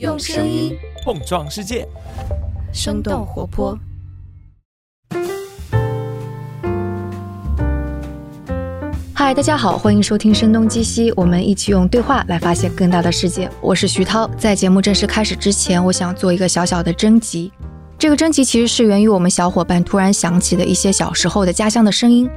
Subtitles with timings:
[0.00, 1.86] 用声音碰撞世界，
[2.72, 3.78] 生动活泼。
[9.14, 13.48] 嗨，大家好，欢迎收听《声东击西》，我们一起用对话来发现更大的世界。
[13.60, 14.26] 我是徐涛。
[14.36, 17.52] 在节目正式开始之前，我想做一个小小的征集。
[17.96, 22.28] 这个征集其实是源于我们小伙伴突然想起的一些小时候的家乡的声音，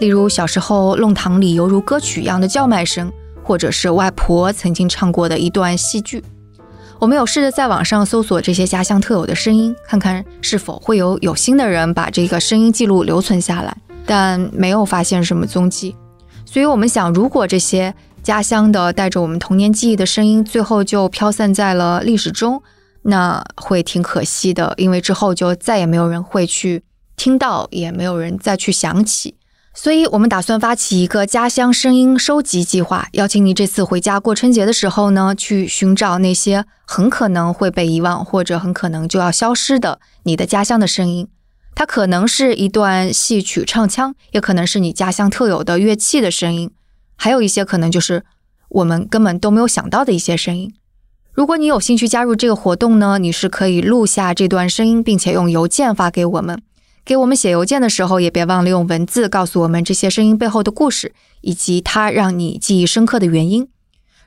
[0.00, 3.12] 例如小时候弄堂里犹如歌曲一样的叫卖声，
[3.44, 6.24] 或者是外婆曾经唱过的一段戏剧。
[7.02, 15.96] 我们有试着在网上搜索这些家乡特有的声音，看看是否会有有心的人把这个声音记录留存下来，但没有发现什么踪迹。
[16.44, 22.62] 所以，我们想，如果这些家乡的带着我们童年记忆的声音，最后就飘散在了历史中，
[23.02, 26.84] 那会挺可惜的，因为之后就再也没有人会去
[27.16, 29.34] 听到，也没有人再去想起。
[29.74, 41.26] 所以，我们打算发起一个家乡声音收集计划，邀请你这次回家过春节的时候呢，去寻找那些很可能会被遗忘或者很可能就要消失的你的家乡的声音。
[41.74, 46.70] 它可能是一段戏曲唱腔，也可能是你家乡特有的乐器的声音，
[47.16, 48.26] 还有一些可能就是
[48.68, 50.74] 我们根本都没有想到的一些声音。
[51.32, 56.60] 如果你有兴趣加入这个活动呢，你是可以录下这段声音，并且用邮件发给我们。
[57.04, 63.68] 给我们写邮件的时候，也别忘了用文字告诉我们这些声音背后的故事，以及它让你记忆深刻的原因。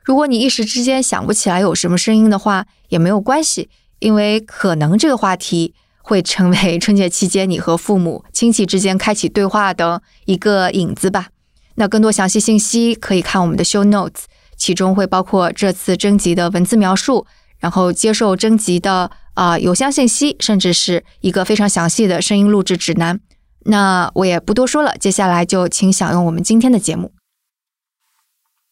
[0.03, 11.29] 如果你一时之间想不起来有什么声音的话，也没有关系，因为可能这个话题会成为春节期间你和父母亲戚之间开启对话的一个引子吧。
[11.75, 14.25] 那更多详细信息可以看我们的 show notes，
[14.57, 17.25] 其中会包括这次征集的文字描述，
[17.59, 19.09] 然后接受征集的。
[19.35, 23.19] 啊，邮箱信息，甚至是一个非常详细的声音录制指南。
[23.65, 27.11] 那我也不多说了，接下来就请享用我们今天的节目。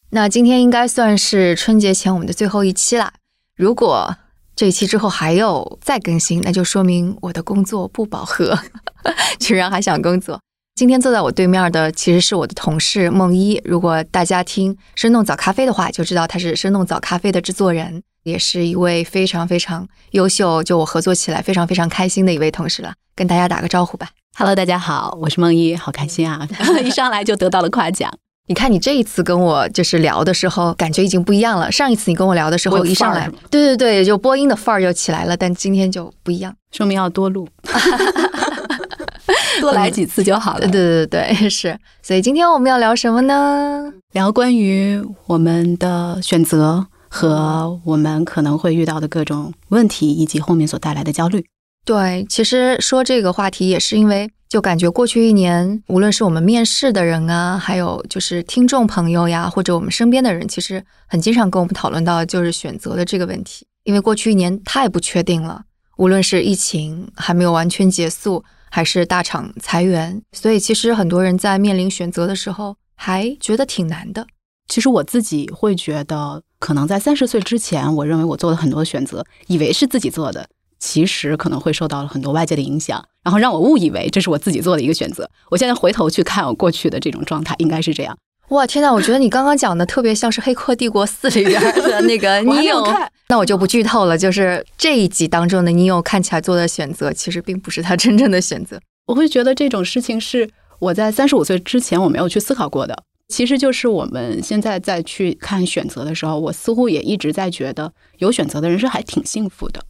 [0.09, 3.13] 那今天应该算是春节前我们的最后一期啦。
[3.55, 4.15] 如果
[4.55, 8.57] 这一期之后还有再更新，那就说明我的工作不饱和，
[9.39, 10.39] 居然还想工作。
[10.75, 13.59] 今天坐在我对面的其实是我的同事梦一。
[13.65, 18.03] 如果大家听《生动早咖啡》的话，就知道他是《生动早咖啡》的制作人。
[18.23, 24.09] 也是一位非常非常优秀，就我合作起来非常非常开心的一位同事了，跟大家打个招呼吧。
[24.37, 26.47] Hello，大家好，我是梦一，好开心啊！
[26.83, 28.11] 一上来就得到了夸奖。
[28.47, 31.71] 你看，你这一次跟我就是聊的时候，感觉已经不一样了。
[31.71, 37.47] 上一次你跟我聊的时候，一上来，对对对，就播音的范儿又起来了，但今天就不一样，说明要多录，
[39.59, 40.61] 多来几次就好了。
[40.61, 41.77] 对对对对，是。
[42.01, 43.93] 所以今天我们要聊什么呢？
[44.13, 46.87] 聊关于我们的选择。
[47.15, 51.45] 和我们可能会遇到的各种问题，以及后面所带来的焦虑。
[51.85, 63.63] 对，其实说这个话题也是因为，就感觉过去一年，无论是我们面试的人啊，还有就是听众朋友呀，或者我们身边的人，其实很经常跟我们讨论到就是选择的这个问题。
[63.83, 65.61] 因为过去一年太不确定了，
[65.97, 74.25] 无论是疫情还没有完全结束，还是大厂裁员，所以其实很多人在面临选择的时候，还觉得挺难的。
[74.67, 76.41] 其实我自己会觉得。
[76.63, 80.47] 可能在三十岁之前，我认为我做了很多选择，以为是自己做的，
[80.79, 85.29] 其实可能会受到了很多外界的影响，然后让我误以为这是我自己做的一个选择。
[85.51, 88.17] 我现在回头去看我过去的这种状态，应该是这样。
[88.51, 92.87] 哇，天呐，我觉得你刚刚讲的特别像是《黑客帝国四》里边的那个 尼欧。
[93.27, 98.79] 那我就不剧透了，就是这一集当中的尼欧看起来做的选择，其实并不是他真正的选择。
[99.07, 100.49] 我会觉得这种事情是
[100.79, 103.03] 我在三十五岁之前我没有去思考过的。
[103.33, 109.83] 其实就是我们现在再去看选择的时候，我似乎也一直在觉得有选择的人是还挺幸福的，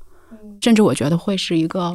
[0.61, 1.93] 甚至我觉得会是一个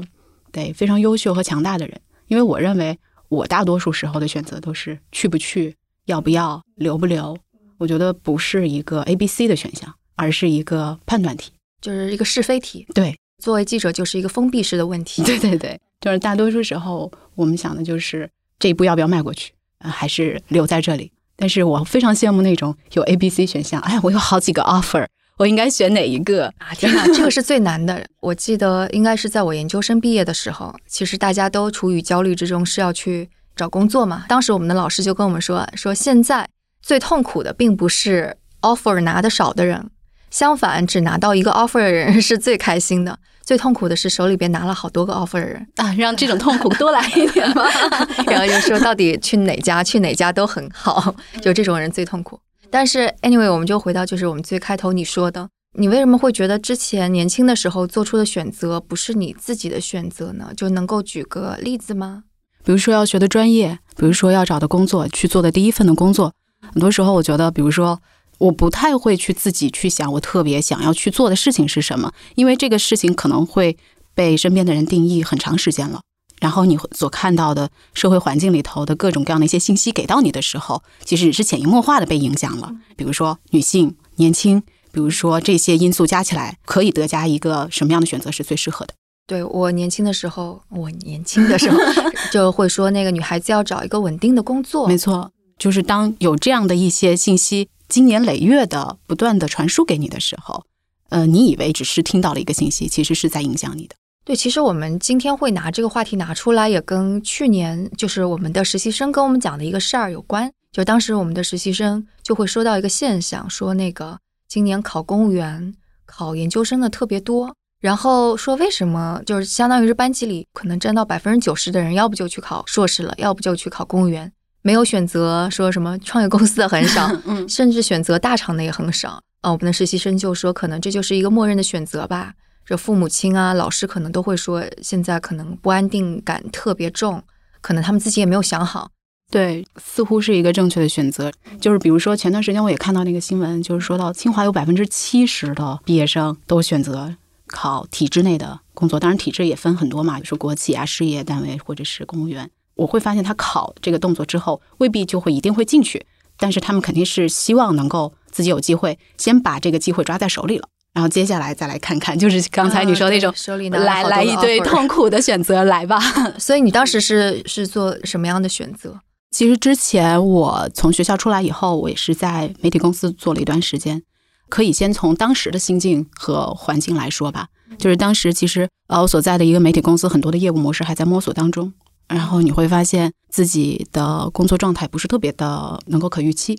[0.53, 2.99] 得非常优秀和强大的人，因为我认为
[3.31, 7.35] 我大多数时候的选择都是去不去、要不要、留不留，
[7.79, 12.87] 我觉得不是一个 A、B、C 的选项，而是一个判断题，就是一个是非题。
[12.95, 15.23] 对，作为记者就是一个封闭式的问题。
[15.25, 21.11] 对对对，就是大多数时候我们想的就是这一步要不要迈过去，还是留在这里。
[21.39, 23.81] 但是我非常羡慕那种有 A、B、C 选项。
[23.83, 25.07] 哎，我有好几个 offer，
[25.37, 26.75] 我应该选哪一个啊？
[26.77, 28.05] 天哪，这个是最难的。
[28.21, 34.25] 我记得应该是在我研究生毕业的时候，其实大家都处于焦虑之中，是要去找工作嘛。
[34.29, 36.49] 当时我们的老师就跟我们说，说现在
[36.83, 39.89] 最痛苦的并不是 offer 拿的少的人，
[40.31, 43.17] 相反，只拿到一个 offer 的人是最开心的。
[43.49, 47.67] 最痛苦的是手里边拿了好多个 offer 的人啊，让这种痛苦多来一点吧。
[48.29, 52.39] 然后就说到底去哪家去哪家都很好，就这种人最痛苦。
[52.69, 55.49] 但是 anyway，我们就回到就是我们最开头你说的，
[55.79, 60.51] 你为什么会觉得之前年轻的时候做出的选择不是你自己的选择呢？
[60.55, 62.25] 就能够举个例子吗？
[62.63, 66.35] 比如说要学的专业，比如说要找的工作，去做的第一份的工作，
[66.71, 67.99] 很多时候我觉得，比如说
[68.39, 73.77] 我不太会去自己去想，我特别想要去做的事情是什么，因为这个事情可能会
[74.15, 76.01] 被身边的人定义很长时间了。
[76.41, 82.73] 然后你所看到的社会环境里头的各种各样的一些信息给到你的时候，其实是潜移默化的被影响了。
[82.97, 84.61] 比如说女性、年轻，
[84.93, 88.95] 比如说这些因素加起来，可以得加一个什么样的选择是最适合的。
[89.27, 91.77] 对我年轻的时候，我年轻的时候
[92.31, 94.87] 就会说，那个女孩子要找一个稳定的工作。
[94.87, 95.29] 没错，
[95.59, 97.69] 就是当有这样的一些信息。
[97.89, 100.63] 经年累月的不断的传输给你的时候，
[101.09, 103.97] 呃，你以为只是听到了一个信息，其实是在影响你的。
[104.27, 110.53] 对，其实我们今天会拿这个话题拿出来，也跟去年就是我们的实习生跟我们讲的一个事儿有关。
[110.71, 115.75] 就当时我们的实习生就会说到一个现象，说那个今年考公务员、
[116.05, 124.31] 考研究生的特别多，然后说为什么，就是相当于是班级里可能占到百分之九十的人，要不就去考硕士了，要不就去考公务员。
[124.63, 129.23] 没有选择说什么创业公司的很少， 嗯，甚至选择大厂的也很少。
[129.41, 132.35] 啊，我们的实习生就说，可能这就是一个默认的选择吧。
[132.67, 137.23] 这父母亲啊、老师可能都会说，现在可能不安定感特别重，
[137.61, 138.91] 可能他们自己也没有想好。
[139.31, 141.31] 对，似乎是一个正确的选择。
[141.61, 147.15] 就是比如说前段时间我也看到那个新闻，就是说到清华有百分之七十的毕业生都选择
[147.47, 152.51] 考体制内的工作，当然体制也分很多嘛，比如说国企啊、事业单位或者是公务员。
[152.79, 156.07] 我会发现他考这个动作之后，未必就会一定会进去，
[156.39, 165.99] 但是他们肯定是希望能够自己有机会，先把这个机会抓在手里了，然后接下来再来看看，就是刚才你说那种 手里拿来来一堆痛苦的选择来吧。
[166.39, 169.01] 所以你当时是是做什么样的选择？
[169.31, 174.03] 其实之前我从学校出来以后，我也是在媒体公司做了一段时间，
[174.49, 177.49] 可以先从当时的心境和环境来说吧。
[177.77, 181.73] 就是当时其实呃我所在的一个媒体公司，很多的业务模式还在摸索当中。
[182.09, 186.59] 然后你会发现自己的工作状态不是特别的能够可预期，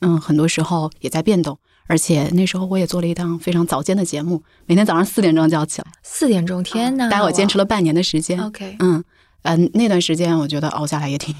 [0.00, 1.58] 嗯，很多时候也在变动。
[1.88, 5.90] 而且那时候我也做了一档非常早间的节目，每天早上四点钟就要起来。
[6.02, 7.10] 四点钟，天呐！
[7.10, 8.40] 大概我坚持了半年的时间。
[8.40, 9.02] OK，嗯
[9.42, 11.34] 嗯，那段时间我觉得熬下来也挺，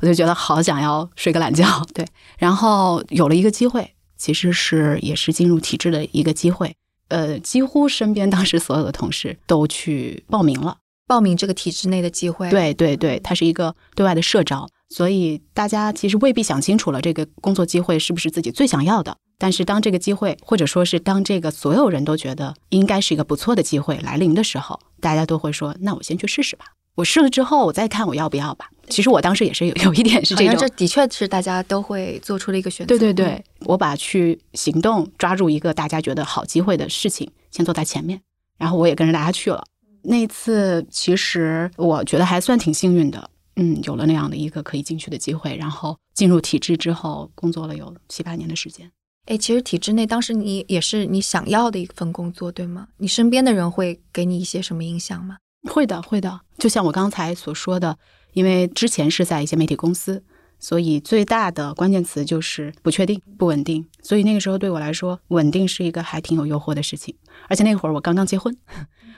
[0.00, 1.64] 我就觉得好想要睡个懒觉。
[1.94, 2.06] 对，
[2.38, 6.76] 然后有了一个机会，其实是也是进入体制的一个机会。
[7.08, 10.76] 呃，几乎身边当时所有的同事都去报名了。
[11.10, 19.16] 报名这个体制内的机会，对对对，它是一个对外的社招，所以大家其实未必想清楚了这个工作机会是不是自己最想要的。
[19.36, 28.68] 但是当这个机会，或者说是当这个所有人都觉得应该是一个不错的机会来临的时候，大家都会说：“那我先去试试吧。”我试了之后，我再看我要不要吧。
[28.88, 32.96] 其实我当时也是有有一点是这种，这的确是大家都会做出了一个选择。
[32.96, 38.20] 对对对，我把去行动抓住一个大家觉得好机会的事情先做在前面，
[38.58, 39.64] 然后我也跟着大家去了。
[40.02, 48.90] 那次其实我觉得还算挺幸运的，嗯，有了那样的一个可以进去的机会，然后进入体制之后工作了有七八年的时间。
[49.26, 52.88] 哎，其实体制内当时你也是你想要的一份工作，对吗？
[52.96, 55.36] 你身边的人会给你一些什么影响吗？
[55.70, 56.40] 会的，会的。
[56.58, 57.96] 就像我刚才所说的，
[58.32, 60.24] 因为之前是在一些媒体公司，
[60.60, 63.84] 所以最大的关键词就是不确定、不稳定。
[64.02, 67.16] 所以那个时候对我来说，稳定是一个还挺有诱惑的事情。
[67.48, 68.56] 而且那会儿我刚刚结婚。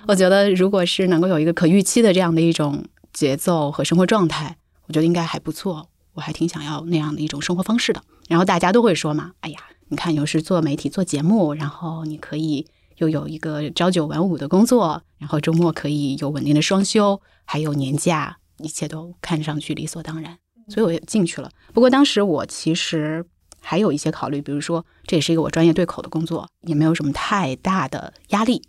[0.09, 4.57] 我觉得，如果是能够有一个可预期的这样的一种节奏和生活状态，
[4.87, 5.89] 我觉得应该还不错。
[6.15, 8.03] 我还挺想要那样的一种生活方式的。
[8.29, 12.67] 然后大家都会说嘛：“哎呀，你看，有时做媒体做节目，然后你可以
[12.99, 20.39] 又有一个朝九晚五的工作，然后周末可以有稳定的双休，还有年假，一切都看上去理所当然。”
[20.73, 21.51] 所以我也进去了。
[21.73, 23.25] 不过当时我其实
[23.61, 28.63] 还有一些考虑，比如说这也是一个我专业对口的工作，也没有什么太大的压力。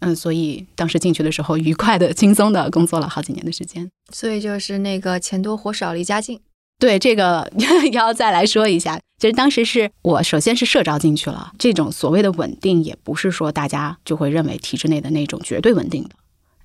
[0.00, 3.90] 嗯，所以当时进去的时候，愉快的、轻松的工作了好几年的时间。
[4.12, 6.40] 所以就是那个钱多活少离家近。
[6.78, 7.50] 对，这个
[7.90, 16.10] 要再来说一下，其实当时是我首先是社招进去了，这种所谓的稳定，也不是说大家就会认为体制内的那种绝对稳定的。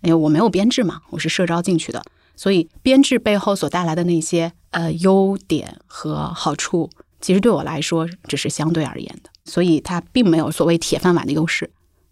[0.03, 2.03] 因为我没有编制嘛，我是社招进去的，
[2.35, 6.89] 所以编制背后所带来的那些呃优点和好处，
[7.21, 11.69] 其实对我来说只是相对而言的，所以它并没有所谓铁饭碗的优势。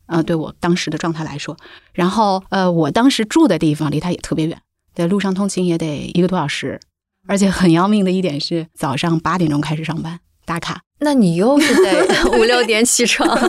[0.07, 1.55] 呃，对我当时的状态来说，
[1.93, 4.61] 然后呃，我当时住的地方离它也特别远，
[4.93, 6.79] 在路上通勤也得一个多小时，
[7.27, 13.39] 而且很要命的一点是早上八点钟开始上班打卡，那你又是得五六点起床？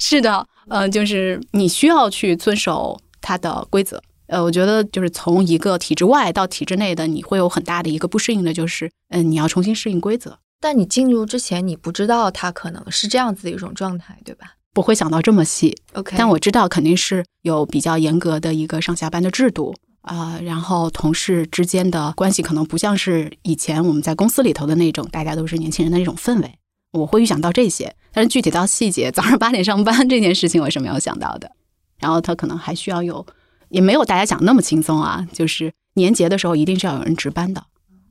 [0.00, 4.02] 是的，呃，就是你需要去遵守它的规则。
[4.32, 10.38] 呃，我觉得就是从一个体制外到体制内的，你会有很大的一个不适应的，就是嗯，你要重新适应规则。
[10.58, 14.54] 但你进入之前，你不知道它可能是这样子的一种状态，对吧？
[14.72, 26.54] 不会想到这么细，OK，但我知道肯定是有比较严格的一个上下班的制度啊，然后同事之间的关系可能不像是以前我们在公司里头的那种大家都是年轻人的那种氛围。
[26.92, 31.50] 我会预想到这些，但是具体到细节，早上八点上班这件事情我是没有想到的。
[31.98, 33.24] 然后他可能还需要有，
[33.72, 35.26] 也没有大家想那么轻松啊。
[35.32, 37.64] 就是年节的时候一定是要有人值班的，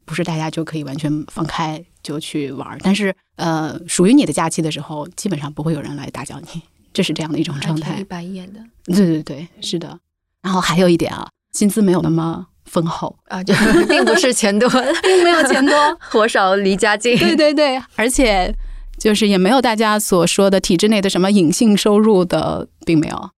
[0.04, 2.78] 不是大家就可以完全放开就去玩。
[2.82, 8.04] 但是呃，属于你的假期的时候，基本上不会有人来打搅你， 这是这样的一种状态。
[8.04, 9.98] 白眼的，对对对，是的。
[10.42, 13.54] 然后还有一点啊，薪资没有那么丰厚啊，就
[13.88, 14.68] 并不是钱多，
[15.02, 15.76] 并没有钱多，
[16.12, 17.18] 活少离家近。
[17.18, 18.54] 对对对，而且
[18.98, 23.30] 就是也没有大家所说的体制内的什么隐性收入的，并没有。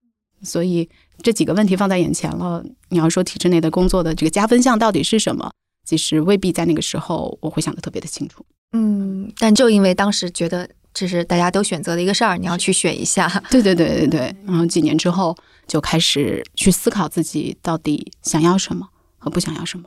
[0.42, 0.90] 所以
[1.22, 5.52] 这几个问题放在眼前了，你要说体制内的工作的这个加分项到底是什么？
[5.86, 8.46] 其实未必在那个时候我会想的特别的清楚。
[8.72, 13.28] 嗯，但就因为当时觉得这是大家都选择的一个事儿，你要去选一下。
[13.52, 14.36] 对对对对对。
[14.46, 15.36] 然后几年之后
[15.68, 19.86] 就开始去思考自己到底想要什么和不想要什么。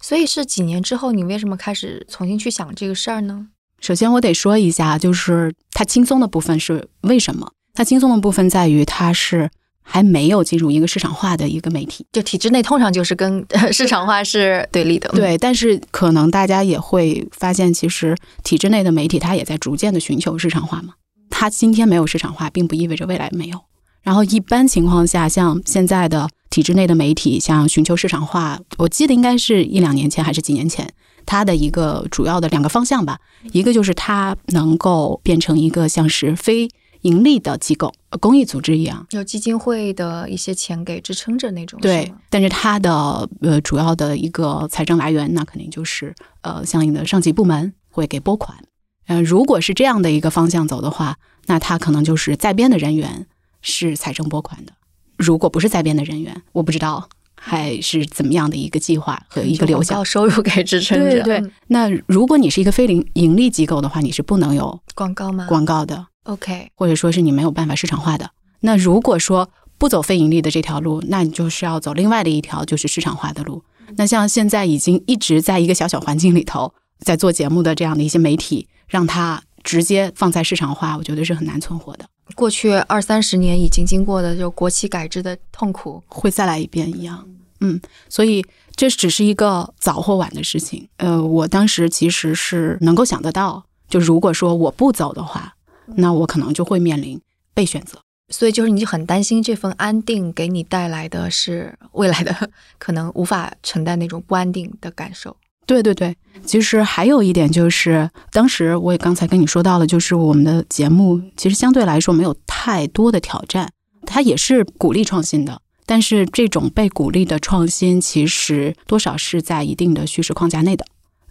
[0.00, 3.48] 所以是几年之后，你为什么开始重新去想这个事儿呢？
[3.80, 7.52] 首先我得说一下，就是它轻松的部分是为什么？
[7.72, 9.50] 它轻松的部分在于它是。
[9.88, 15.08] 还没有进入一个市场化的一个媒体，就体制内通常就是跟 市场化是对立的。
[15.10, 20.94] 对，但是可能大家也会发现，其实体制内的媒体它也在逐渐的寻求市场化嘛。
[21.30, 23.60] 它今天没有市场化，并不意味着未来没有。
[24.02, 30.88] 然后一般情况下，像现在的体制内的媒体，像寻求市场化，我记得应该是一两年前还是几年前，
[31.24, 33.18] 它的一个主要的两个方向吧，
[33.52, 36.68] 一个就是它能够变成一个像是非。
[37.06, 41.78] 盈利的机构、公益组织一样，有基金会的一些钱给支撑着那种。
[41.80, 48.58] 对，但是它的呃主要的一个财政来源，那肯定就是呃相应的上级部门会给拨款。
[49.06, 53.28] 嗯，如果是这样的一个方向走的话，那它可能就是在编的人员
[53.62, 54.72] 是财政拨款的。
[55.16, 61.22] 如果不是在编的人员，我不知道还是怎么样的一个计划和一个流向收入给支撑着。
[61.22, 65.46] 对，那如果你是一个非盈盈利机构的话，你是不能有广告吗？
[65.48, 66.08] 广告的。
[66.26, 68.30] OK，或者说是你没有办法市场化的。
[68.60, 73.62] 那如果说不走非盈利的这条路，那你就是要走另外的一条，就是市场化的路。
[73.96, 82.04] 那像现在已经一直在一个小小环境里头在做节目的这样的一些媒体，让它直接放在市场化，我觉得是很难存活的。
[82.34, 87.24] 过去二三十年已经经过的就国企改制的痛苦，会再来一遍一样。
[87.60, 90.88] 嗯，所以这只是一个早或晚的事情。
[90.96, 95.52] 呃，我当时其实是能够想得到，就如果说我不走的话。
[95.94, 97.20] 那我可能就会面临
[97.54, 105.36] 被选择，所以就是你就很担心这份安定给你带来的是未来的可能无法承担那种不安定的感受。
[105.64, 113.68] 对对对，其实还有一点就是，当时我也刚才跟你说到了，就是我们的节目其实相对来说没有太多的挑战，
[114.06, 120.84] 它也是鼓励创新的，但是这种被鼓励的创新其实多少是在一定的叙事框架内的。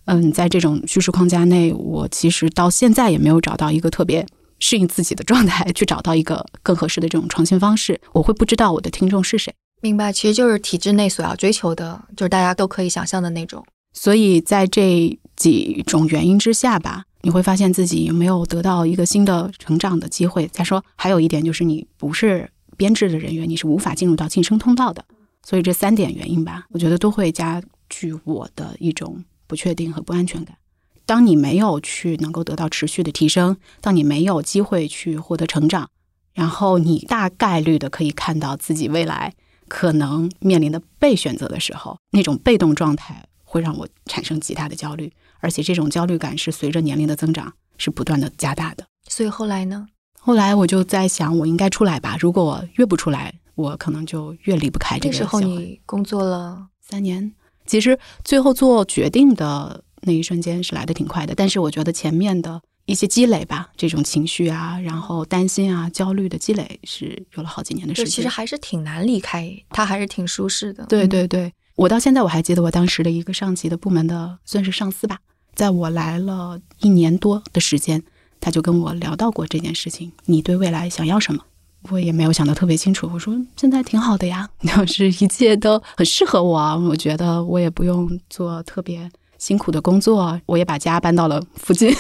[0.04, 4.28] 嗯，在这种叙事框架内，我其实到现在也没有找到一个特别。
[4.60, 8.00] 适应自己的状态，去找到一个更合适的这种创新方式。
[8.14, 10.12] 我会不知道我的听众是谁，明白？
[10.12, 13.66] 其实就是体制内所要追求的，就是大家都可以想象的那种。
[13.94, 20.48] 所以在这几种原因之下吧，你会发现自己没有得到一个新的成长的机会。
[20.48, 25.06] 再说，还有一点就是你不是编制的人员，你是无法进入到晋升通道的。
[25.44, 30.58] 所以这三点原因吧，我觉得都会加剧我的一种不确定和不安全感。
[31.06, 35.90] 当你没有去能够得到持续的提升，当你没有机会去获得成长，
[36.34, 39.34] 然后你大概率的可以看到自己未来
[39.68, 48.86] 可能面临的被选择的时候，那种被动状态会让我产生极大的焦虑，而且这种焦虑感是随着年龄的增长是不断的加大的。
[49.08, 49.88] 所以后来呢？
[50.20, 52.18] 后来我就在想，我应该出来吧。
[52.20, 55.14] 如果我越不出来，我可能就越离不开这个。
[55.14, 57.32] 那时候你工作了三年，
[57.68, 59.84] 其实最后做决定的。
[60.06, 68.12] 那一瞬间是来的挺快的，但是我觉得前面的一些积累吧，这种情绪啊，然后担心啊、焦虑的积累是有了好几年的时间。
[68.12, 70.86] 其实还是挺难离开，他还是挺舒适的。
[70.86, 75.18] 对对对，我到现在我还记得我当时的一个上级的部门的算是上司吧，
[75.56, 78.04] 在我来了一年多的时间，
[78.40, 80.12] 他就跟我聊到过这件事情。
[80.26, 81.44] 你对未来想要什么？
[81.92, 83.08] 我也没有想得特别清楚。
[83.14, 89.08] 我说现在挺好的呀， 就是一切都很适合我，我觉得我也不用做特别。
[89.46, 91.96] 辛苦的工作，我也把家搬到了附近。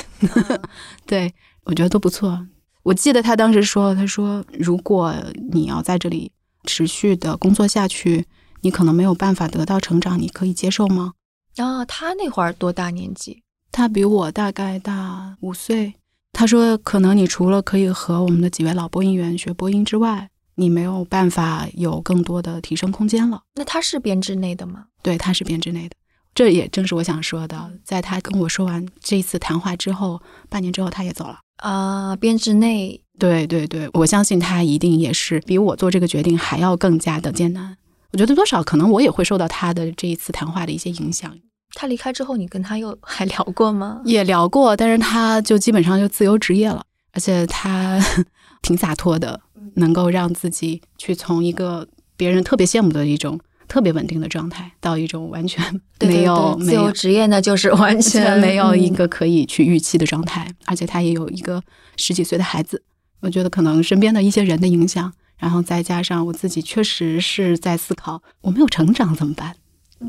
[1.06, 1.32] 对
[1.66, 2.48] 我觉得都不错。
[2.82, 5.14] 我记得他当时说：“他说如果
[5.52, 6.32] 你要在这里
[6.64, 8.25] 持续的工作下去，
[8.62, 11.14] 你可能没有办法得到成长，你可以接受吗？”
[11.58, 13.44] 啊，他那会儿多大年纪？
[13.72, 15.94] 他比我大概大五岁。
[16.34, 24.86] 他说：“可能你除了可以和我们的几位老播音员学播音之外，你没有办法有更多的提升空间了。”那他是编制内的吗？
[25.04, 25.96] 对，他是编制内的。
[26.36, 31.39] 这也正是我想说的，在他跟我说完这一次谈话之后，半年之后他也走了。
[31.63, 37.77] 啊，编制内，对对对，我相信他一定也是比我做这个决定还要更加的艰难。
[38.12, 41.34] 我觉得多少可能我也会受到他的这一次谈话的一些影响。
[41.74, 44.01] 他离开之后，你跟他又还聊过吗？
[44.04, 47.98] 也聊过，但是他就基本上就自由职业了，而且他
[48.62, 49.39] 挺洒脱的，
[49.75, 51.88] 能够让自己去从一个
[52.18, 55.64] 别人特别羡慕的一种特别稳定的状态，到一种完全
[56.02, 60.48] 没有自由职业，呢就是 完全没有一个可以去预期的状态。
[60.66, 61.62] 而且他也有一个
[61.98, 62.84] 十几岁的孩子，
[63.22, 69.56] 我觉得可能身边的一些人的影响，然后再加上我自己确实是在思考，我没有成长怎么办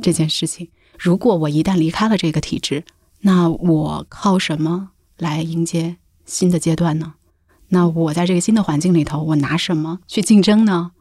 [0.02, 0.68] 这件事情。
[0.98, 2.84] 如果我一旦离开了这个体制，
[3.20, 7.14] 那我靠什么来迎接新的阶段呢？
[7.68, 10.92] 那我在这个新的环境里头，我拿什么去竞争呢？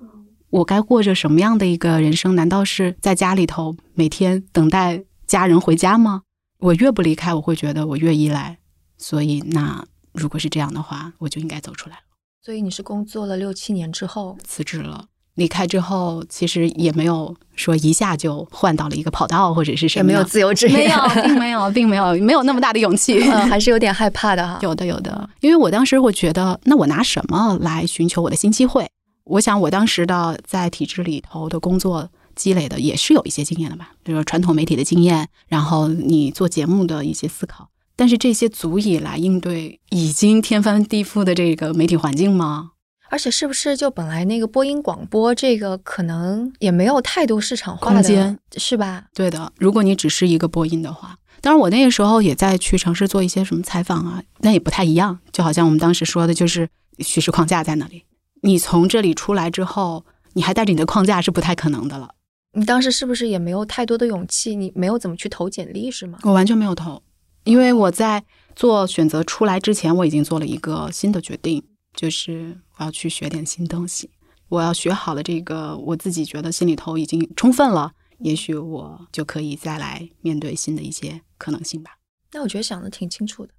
[0.56, 2.34] 我该过着什么样的一个人生？
[2.34, 6.22] 难道是在家里头每天等待家人回家吗？
[6.60, 8.58] 我越不离开，我会觉得我越依赖。
[8.98, 9.84] 所以，那
[10.14, 12.02] 如果是这样的话，我就应该走出来了。
[12.42, 15.08] 所以，你是工作了六七年之后辞职了。
[15.34, 23.20] 离开之后，其实也没有说一下就换到了一个跑道或者是什么，也没有自由职业，没有，并没有，并没有，没有那么大的勇气，
[23.52, 24.58] 还是有点害怕的哈。
[24.62, 28.88] 有的，有的，因为我当时我觉得，那我拿什么来寻求我的新机会？
[29.26, 42.72] 我想，我当时的在体制里头的工作积累的也是有一些经验的吧，比如说传统媒体的经验，然后你做节目的一些思考，但是这些足以来应对已经天翻地覆的这个媒体环境吗？
[43.10, 49.06] 而且是不是就本来那个播音广播这个可能也没有太多市场化空间，是吧？
[49.14, 55.20] 对的，如果你只是一个播音的话，当然我那个时候也在去尝试做一些什么采访啊，那也不太一样。
[55.32, 56.68] 就好像我们当时说的，就是
[57.00, 58.04] 叙事框架在那里，
[58.46, 62.14] 你从这里出来之后，你还带着你的框架是不太可能的了。
[62.54, 64.56] 你当时是不是也没有太多的勇气？
[64.56, 66.20] 你没有怎么去投简历是吗？
[66.22, 67.02] 我完全没有投，
[67.44, 68.24] 因为我在
[68.56, 71.64] 做选择出来之前，我已经做了一个新的决定。
[71.96, 74.12] 就是我要去学点新东西，
[74.50, 81.98] 我要学好了这个，我自己觉得心里头已经充分了，也许我就可以再来面对新的一些可能性吧。
[82.34, 83.54] 那我觉得想的挺清楚的，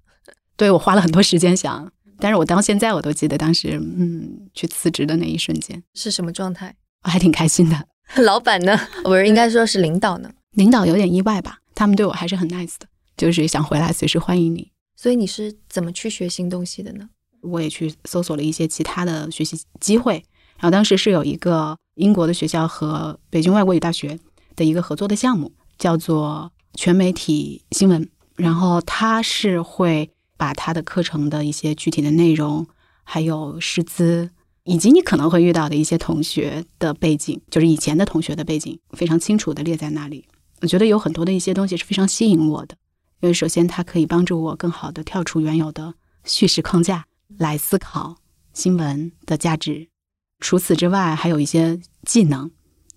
[0.55, 7.87] 对我花了很多时间想，但是我到现在我都记得当时，嗯，去辞职的那一瞬间是什么状态，我还挺开心的。
[8.23, 8.77] 老板呢？
[9.03, 10.31] 不是应该说是领导呢？
[10.51, 14.71] 领导有点意外吧，他们对我还是很 nice 的，就是想回来随时欢迎你。
[14.95, 17.09] 所以你是怎么去学新东西的呢？
[17.41, 20.15] 我也去搜索了一些其他的学习机会，
[20.57, 24.17] 然后当时是有一个英国的学校和北京外国语大学
[24.55, 28.09] 的一个合作的项目，叫做全媒体新闻。
[28.35, 32.65] 然后它是会把他的课程的一些具体的内容，
[33.03, 34.29] 还有师资，
[34.63, 40.25] 以及你可能会遇到的一些同学的背景，就是以前的同学的背景，非常清楚的列在那里。
[40.61, 42.77] 我觉得有很多的一些东西是非常吸引我的，
[43.19, 47.05] 因为首先它可以帮助我更好的跳出原有的叙事框架。
[47.37, 48.15] 来思考
[48.53, 49.89] 新闻的价值。
[50.39, 52.49] 除此之外，还有一些技能，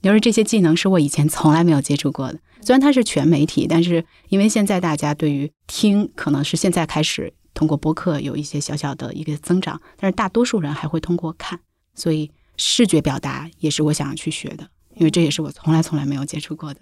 [0.03, 2.39] 就是这些技能是我以前从来没有接触过的。
[2.63, 11.59] 虽然它是全媒体，但是因为现在大家对于听可能是现在开始通过播客有一些小小的一个增长，但是大多数人还会通过看，
[11.95, 16.81] 所以视觉表达也是我想要去学的，因为这也是我从来从来没有接触过的。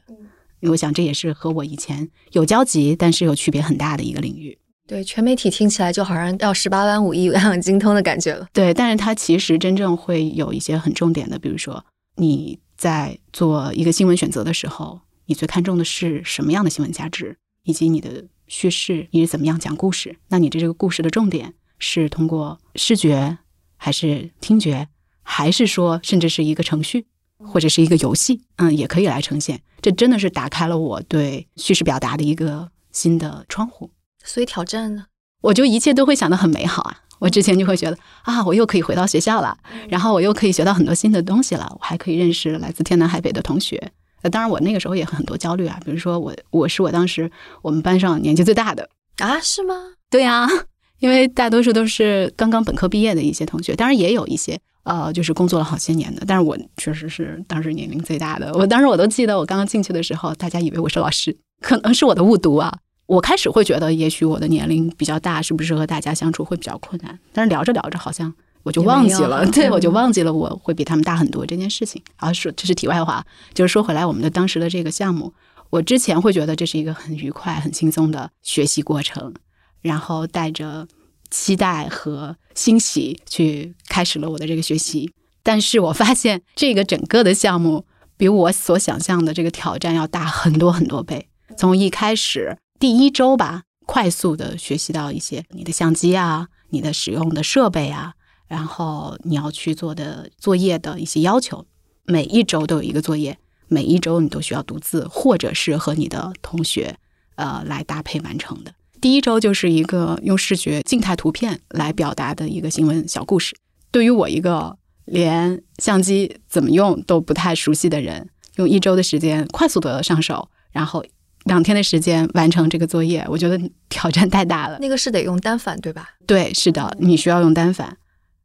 [0.60, 4.58] 因为我想这也是和我以前有交集，但是有区别很大的一个领域。
[4.88, 8.46] 对全媒体听起来就好像要十八般武艺、样样精通的感觉了。
[8.52, 11.84] 对，但是它其实真正会有一些很重点的，比如说
[12.16, 20.16] 你在做一个新闻选择的时候，你最看重的是什么样的新闻价值，以及你的叙事你是怎么样讲故事？
[20.28, 23.38] 那你的这个故事的重点是通过视觉，
[23.76, 24.88] 还是听觉，
[25.22, 27.06] 还是说甚至是一个程序
[27.38, 28.42] 或者是一个游戏？
[28.56, 29.60] 嗯，也可以来呈现。
[29.82, 33.90] 这真的是打开了我对叙事表达的一个新的窗户。
[34.24, 35.06] 所以挑战呢，
[35.42, 37.02] 我就一切都会想得很美好啊！
[37.18, 39.56] 我之前就会觉得啊，我又可以回到学校了，
[39.88, 43.92] 然后我又可以学到很多新的东西了，我还可以认识来自天南海北的同学。
[44.22, 47.30] 呃，当然我那个时候也很多焦虑啊，比如说我我是我当时
[47.62, 49.74] 我们班上年纪最大的啊，是吗？
[50.10, 50.48] 对呀，
[50.98, 58.52] 因为大多数都是刚刚本科毕业的一些同学，当然也有一些呃，就是工作了好些年的，但是我确实是当时年龄最大的。
[58.54, 62.72] 我当时我都记得，我刚刚进去的时候，大家以为我是老师，可能是我的误读啊。
[63.08, 67.18] 我开始会觉得，也许我的年龄比较大，是不是和大家相处会比较困难？
[67.32, 72.02] 但是聊着聊着，好像我就忘记了， 对我就忘记了我会比他们大很多这件事情。
[72.16, 75.32] 啊，说这是题外话，就是说回来，我们的当时的这个项目，
[75.70, 79.32] 我之前会觉得这是一个很愉快、很轻松的学习过程，
[79.80, 80.86] 然后带着
[81.30, 85.10] 期待和欣喜去开始了我的这个学习。
[85.42, 87.86] 但是我发现，这个整个的项目
[88.18, 91.26] 比我所想象的这个挑战要大很多很多倍。
[91.56, 98.14] 从一开始第一周吧，快速的学习到一些你的相机啊、你的使用的设备啊，
[98.46, 101.66] 然后你要去做的作业的一些要求。
[102.04, 103.36] 每一周都有一个作业，
[103.66, 106.96] 每一周你都需要独自，或者是和你的同学
[107.34, 108.72] 呃来搭配完成的。
[109.00, 113.56] 第一周就是一个用视觉静态图片来表达的一个新闻小故事。
[113.90, 121.04] 对于我一个连相机怎么用都不太熟悉的人，用一周的时间快速的上手，然后
[121.48, 124.78] 两天的时间完成这个作业，我觉得挑战太大了。
[124.80, 126.10] 那个是得用单反对吧？
[126.26, 127.96] 对，是的，你需要用单反。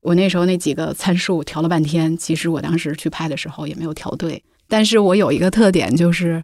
[0.01, 4.43] 我那时候那几个参数调了半天，其实我当时去拍的时候也没有调对。
[4.67, 6.43] 但是我有一个特点就是，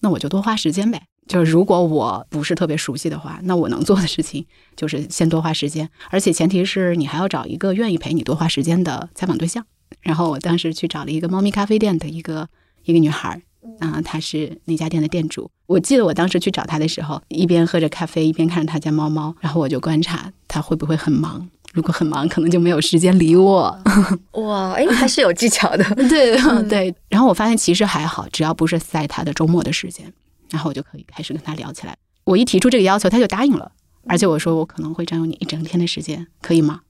[0.00, 1.02] 那我就多花时间呗。
[1.26, 4.44] 就是如果我不是特别熟悉的话，那我能做的事情
[4.76, 9.64] 就是先多花时间，而且前提是你还要找一个愿意陪你多花时间的采访对象。
[10.00, 12.48] 然后我当时去找了一个猫咪咖啡店的一个
[12.84, 13.42] 一个女孩，
[13.78, 15.50] 啊，他是那家店的店主。
[15.66, 21.48] 我记得我当时去找他的时候，一边喝着咖啡，一边看着他家猫猫，然后我就观察他会不会很忙。
[21.72, 23.78] 如果很忙，可能就没有时间理我。
[24.42, 25.84] 哇，哎，还是有技巧的。
[26.08, 26.36] 对
[26.68, 26.92] 对。
[27.08, 30.12] 然后我发现其实还好，只要不是在他的周末的时间。
[30.50, 31.96] 然后我就可以开始跟他聊起来。
[32.24, 33.70] 我一提出这个要求，他就答应了。
[34.08, 36.80] 而且我说我可能会占用你一整天的时间，可以吗？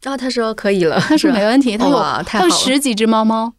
[0.00, 1.76] 然后他说可以了，他说没问题。
[1.76, 3.52] 他有他有十几只猫猫。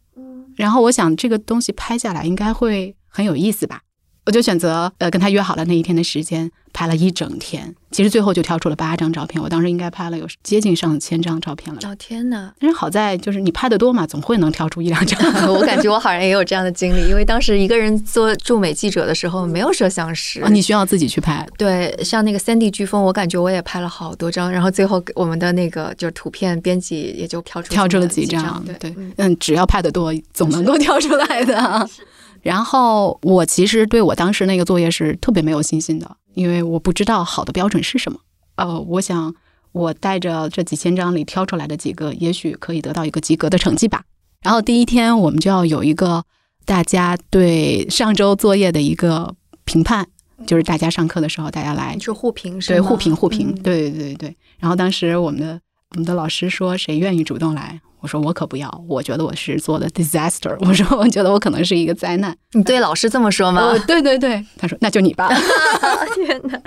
[0.56, 3.82] 然后我想这个东西拍下来应该会很有意思吧。
[4.26, 7.74] 我就选择呃跟他约好了那一天的时间，拍了一整天。
[7.92, 11.80] 其实最后就挑出了八张照片，我当时应该拍了有接近上千张照片了。
[11.84, 12.52] 哦天哪！
[12.58, 15.18] 但是好在就是你拍的多嘛，总会能挑出一两张。
[15.48, 21.46] 我感觉我好像也有这样的经历，因为当时一个人做驻美记者的时候没有摄像师，你需要自己去拍。
[21.56, 28.62] 对，像那个三 D 飓风，我感觉我也拍了好多张，然后最后我们的那个就是图片编辑也就挑出挑出了几张。
[28.80, 31.88] 对，嗯，只要拍的多，总能够挑出来的。
[32.42, 38.18] 然后我其实对我当时那个作业是特别没有信心的，因为我不知道好的标准是什么。
[38.56, 39.34] 呃，我想
[39.72, 44.02] 我带着这几千张里挑出来的几个，也许可以得到一个及格的成绩吧。
[44.42, 46.24] 然后第一天我们就要有一个
[46.64, 50.06] 大家对上周作业的一个评判，
[50.46, 54.36] 就是大家上课的时候大家来是互评，对互评互评，对对对对。
[54.58, 57.80] 然后当时我们的我们的老师说，谁愿意主动来？
[58.00, 60.56] 我说我可不要，我觉得我是做的 disaster。
[60.60, 62.36] 我说我觉得我可能是一个灾难。
[62.52, 63.76] 你对老师这么说吗？
[63.86, 65.28] 对对对，他说那就你吧。
[66.14, 66.60] 天哪，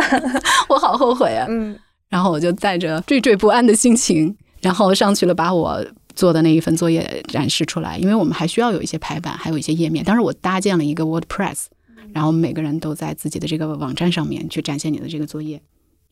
[0.68, 1.46] 我好后悔啊。
[1.48, 1.78] 嗯。
[2.08, 7.96] 然后我就带着惴惴不安的心情，然后上去了，把我做的那一份作业展示出来。
[7.98, 10.04] 因为我们还需要有一些排版，还有一些页面。
[10.04, 11.66] 当时我搭建了一个 WordPress，
[12.12, 15.60] 然后每个人都在自己的这个网站上面去展现你的这个作业。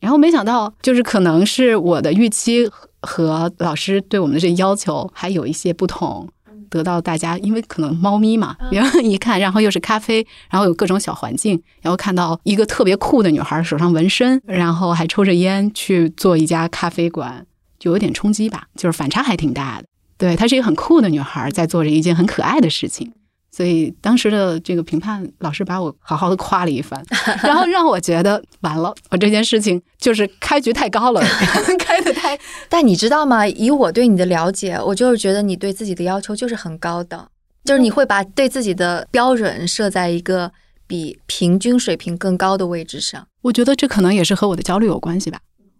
[0.03, 2.69] 然后没想到，就是可能是我的预期
[3.01, 6.27] 和老师对我们的这要求还有一些不同，
[6.69, 17.45] 得到大家，因为可能猫咪嘛，然后一看，然后又是咖啡，然后有各种小环境，然后看到一个特别酷的女孩手上纹身，然后还抽着烟去做一家咖啡馆，
[17.79, 19.87] 就有点冲击吧，就是反差还挺大的。
[20.17, 23.13] 对，她是一个很酷的女孩，在做着一件很可爱的事情。
[23.55, 26.99] 所以当时的这个评判老师把我好好的夸了一番，
[27.43, 31.21] 然后让我觉得完了，我这件事情就是开局太高了，
[31.77, 32.39] 开的太。
[32.67, 33.47] 但你知道吗？
[33.47, 37.27] 以我对你的了解，我就是觉得你对自己的要求就是很高的，
[37.63, 40.51] 就是你会把对自己的标准设在一个
[40.87, 43.27] 比平均水平更高的位置上。
[43.43, 45.39] 我觉得这可能也是和我的焦虑有关系吧。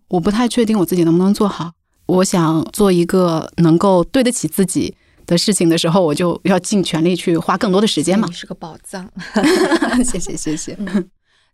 [0.10, 1.72] 我不太确定我自己能不能做好，
[2.06, 4.96] 我想做一个能够对得起自己。
[5.26, 8.28] 的事情的时候，我就要尽全力去花更多的时间嘛。
[8.28, 9.10] 你是个宝藏，
[10.04, 10.78] 谢谢谢谢。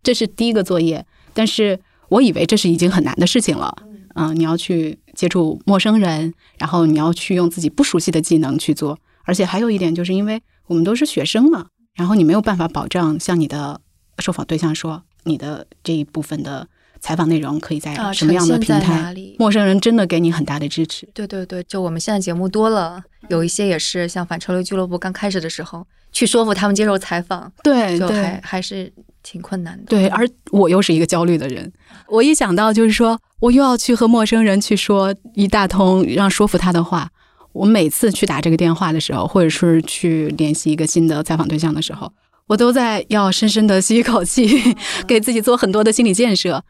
[0.02, 1.04] 这是第一个作业，
[1.34, 1.78] 但是
[2.08, 3.76] 我以为这是已经很难的事情了。
[4.14, 13.80] 嗯，你要去接触陌生人，然后你要去用自己不熟悉的技能去做，而且还有一点，就是因为我们都是学生嘛，然后你没有办法保障向你的
[14.18, 16.66] 受访对象说你的这一部分的。
[17.00, 19.14] 采访内容可以在什么样的平台？
[19.38, 21.08] 陌生人真的给你很大的支持。
[21.14, 29.84] 对对对，就我们现在节目多了，有一些也是像反潮流俱乐部刚开始的时候，去说服他们接受采访，对，就还还是挺困难的。
[29.86, 31.72] 对，而我又是一个焦虑的人，
[32.08, 37.10] 我一想到就是说我又要去和陌生人去说一大通让说服他的话，
[37.52, 42.12] 我每次去打这个电话的时候，或者是去联系一个新的采访对象的时候，
[42.46, 44.46] 我都在要深深的吸一口气，
[45.08, 46.62] 给自己做很多的心理建设。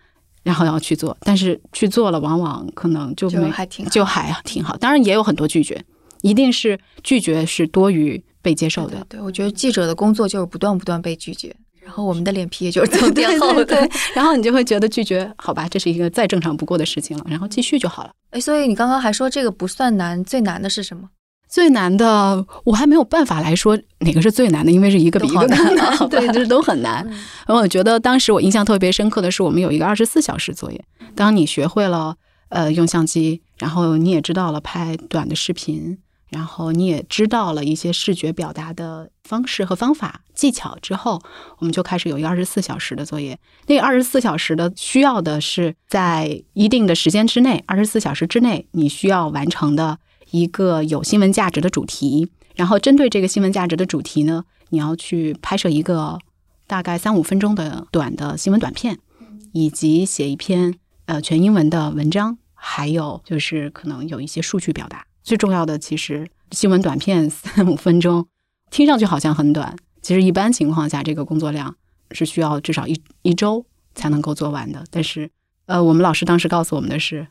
[0.42, 4.76] 然后要去做，但是去做了，往往可能就没还挺就还挺好。
[4.76, 5.84] 当然也有很多拒绝，
[6.22, 9.04] 一定是拒绝是多于被接受的。
[9.08, 13.64] 对，我觉得记者的工作就是不断不断被拒绝，然后我们的脸皮也就是增变厚了。
[13.64, 13.78] 对，
[14.14, 18.10] 然后你就会觉得拒绝，好吧，这是一个再正常不过的事情了，然后继续就好了。
[18.30, 21.10] 哎，所以你刚刚还说这个不算难，最难的是什么？
[21.50, 25.76] 最难的，我还没有办法来说哪个是最难的，因为是一个比一个难，
[26.08, 27.04] 对，这 都很难。
[27.04, 30.80] 然后我觉得当时我印象特别深刻的是，我们有一个二十四小时作业。
[31.16, 32.14] 当你学会了
[32.50, 41.20] 呃用相机，然后你也知道了拍短的视频，然后你也知道了一些视觉表达的方式和方法技巧之后，
[41.58, 43.36] 我们就开始有一个二十四小时的作业。
[43.66, 49.98] 那二十四小时的需要的是在一定的时间之内，二十四小时之内你需要完成的。
[50.30, 56.18] 一个有新闻价值的主题，然后针对这个新闻价值的主题呢，你要去拍摄一个
[56.66, 58.98] 大概三五分钟的短的新闻短片，
[59.52, 60.74] 以及写一篇
[61.06, 65.04] 呃全英文的文章，还有就是可能有一些数据表达。
[65.22, 68.26] 最重要的其实新闻短片 三五分钟，
[68.70, 71.74] 听上去好像很短，其实一般情况下这个工作量
[72.12, 73.64] 是需要至少一一周
[73.94, 74.84] 才能够做完的。
[74.90, 75.30] 但是
[75.66, 77.26] 呃，我们老师当时告诉我们的是。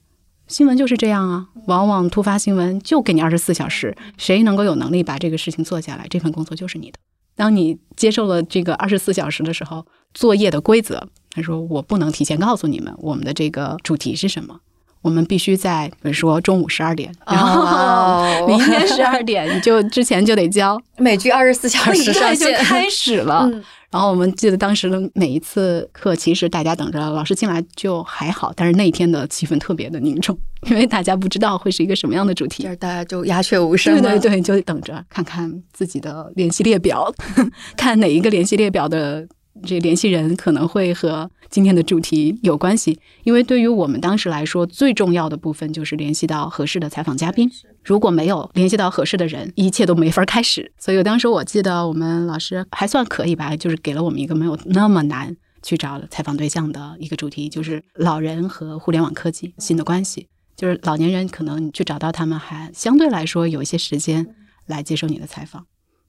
[0.49, 6.97] 新闻就是这样啊，往往突发新闻就给你二十四小时，谁能够有能力把这个事情做下来，这份工作就是你的。
[7.35, 14.59] 当你接受了这个二十四小时的时候，作业的规则，他说我不能提前告诉你们我们的这个主题是什么，
[15.01, 23.49] 我们必须在比如说中午十二点，然后明天十二点你就之前就得交，美剧二十四小时上线就开始了。
[23.91, 30.37] 然后我们记得当时的每一次课，其实大家等着老师进来就还好，但是那一天的气氛特别的凝重，
[30.69, 33.99] 因为大家不知道会是一个什么样的主题，就是大家就鸦雀无声。
[33.99, 37.11] 对对对，就等着看看自己的联系列表，
[37.75, 39.27] 看哪一个联系列表的。
[39.63, 47.49] 这联系人可能会和今天的主题有关系，因为对于我们当时来说，最重要的部分就是联系到合适的采访嘉宾。
[47.83, 50.71] 如果没有联系到合适的人，一切都没法开始。
[50.77, 60.27] 所以当时我记得我们老师还算可以吧，就是给了我们一个没有那么难去找采访对象的一个主题，就是老人和互联网科技新的关系。
[60.55, 65.65] 就是老年人可能你去找到他们，还相对来说有一些时间来接受你的采访。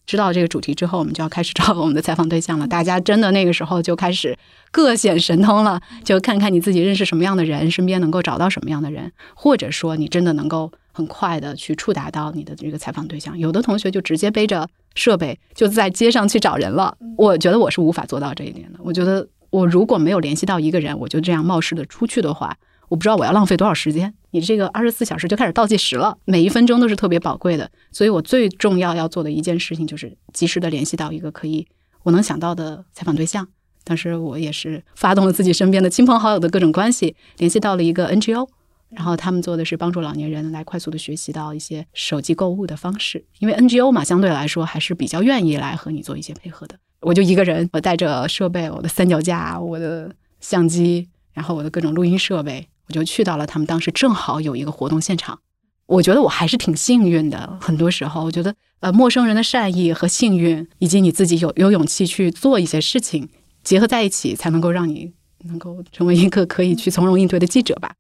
[0.07, 2.67] 知道这个主题之后，我们就要开始找我们的采访对象了。
[2.67, 4.37] 大家真的那个时候就开始
[4.73, 13.39] 各显神通了，就看看你自己认识什么样的人，身边能够找到什么样的人，或者说你真的能够很快的去触达到你的这个采访对象。
[13.39, 16.97] 有的同学就直接背着设备就在街上去找人了。
[17.17, 18.81] 我觉得我是无法做到这一点的。
[18.83, 22.57] 我觉得我如果没有联系到一个人，我就这样冒失的出去的话。
[22.91, 31.69] 我不知道我要浪费多少时间，你这个二十四小时就开始倒计时了，每一分钟都是特别宝贵的，所以我最重要要做的一件事情就是及时的联系到一个可以
[32.03, 33.47] 我能想到的采访对象。
[33.85, 38.49] 当时我也是发动了自己身边的亲朋好友的各种关系，联系到了一个 NGO，
[38.89, 46.75] 然后他们做的是帮助老年人来快速的学习到一些手机购物的方式，因为 NGO 嘛，相对来说还是比较愿意来和你做一些配合的。
[47.03, 52.67] 我就一个人，我带着设备，我的三脚架，我的相机，然后我的各种录音设备。
[52.91, 55.39] 我就去到了他们当时正好有一个活动现场，
[55.87, 57.57] 我觉得我还是挺幸运的。
[57.61, 63.29] 很多时候，我觉得呃，陌生人的善意和幸运，以及你自己有有勇气去做一些事情，
[63.63, 65.13] 结合在一起，才能够让你
[65.45, 67.93] 能够成为一个可以去从容应对的记者吧。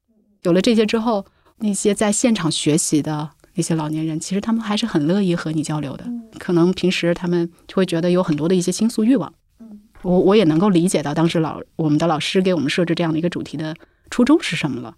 [0.42, 1.24] 有了这些之后，
[1.59, 6.05] 那些在现场学习的那些老年人，其实他们还是很乐意和你交流的。
[6.40, 9.33] 可能平时他们就会觉得有很多的一些倾诉欲望。
[10.03, 13.76] 我我也能够理解到当时老我们的老师给我们设置这样的一个主题的。
[14.11, 14.96] 初衷是什么了？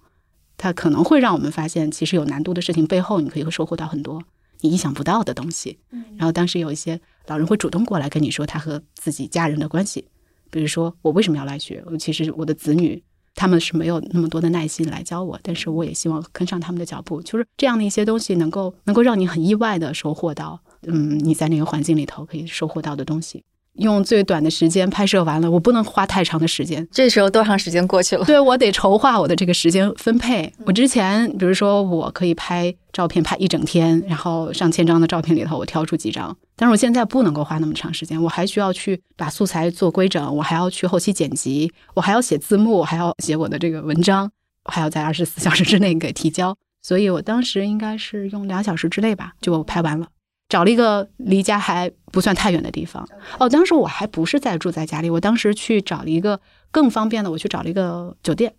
[0.57, 4.23] 它可能会让我们发现，其实有难度的事情背后，你可以收获到很多
[4.61, 5.79] 你意想不到的东西。
[6.17, 10.07] 然后当时有一些老人会主动过来跟你说他和自己家人的关系，
[10.51, 11.85] 比如说我为什么要来学？
[11.99, 13.03] 其实我的子女
[13.35, 17.21] 他们是没有那么多的耐心来教我，但是我也希望跟上他们的脚步。
[17.23, 23.43] 就是这样的一些东西，能够能够让你很意外的收获到，嗯，你在那个环境里头可以收获到的东西。
[23.75, 26.87] 用最短的时间拍摄完了，我不能花太长的时间。
[26.93, 28.25] 这时候多长时间过去了？
[28.25, 30.53] 对我得筹划我的这个时间分配。
[30.67, 44.31] 我之前比如说我可以拍照片拍一整天，然后上千张的照片里头我挑出几张，但是我现在不能够花那么长时间，我还需要去把素材做规整，我还要去后期剪辑，我还要写字幕，我还要写我的这个文章，
[44.65, 46.55] 还要在二十四小时之内给提交。
[46.83, 50.09] 所以我当时应该是用两小时之内吧就拍完了。
[50.53, 56.39] 找了一个离家还不算太远的地方哦，当时我还不是在住在家里，我当时去找了一个
[56.71, 58.53] 更方便的，我去找了一个酒店，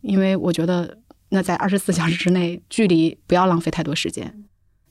[0.00, 0.96] 因为我觉得
[1.28, 4.42] 那在二十四小时之内，距离不要浪费太多时间，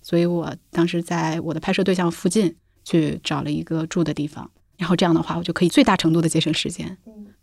[0.03, 6.99] 所以我当时在我的拍摄对象附近去找了一个住的地方，然后这样的话，我就可以最大程度的节省时间。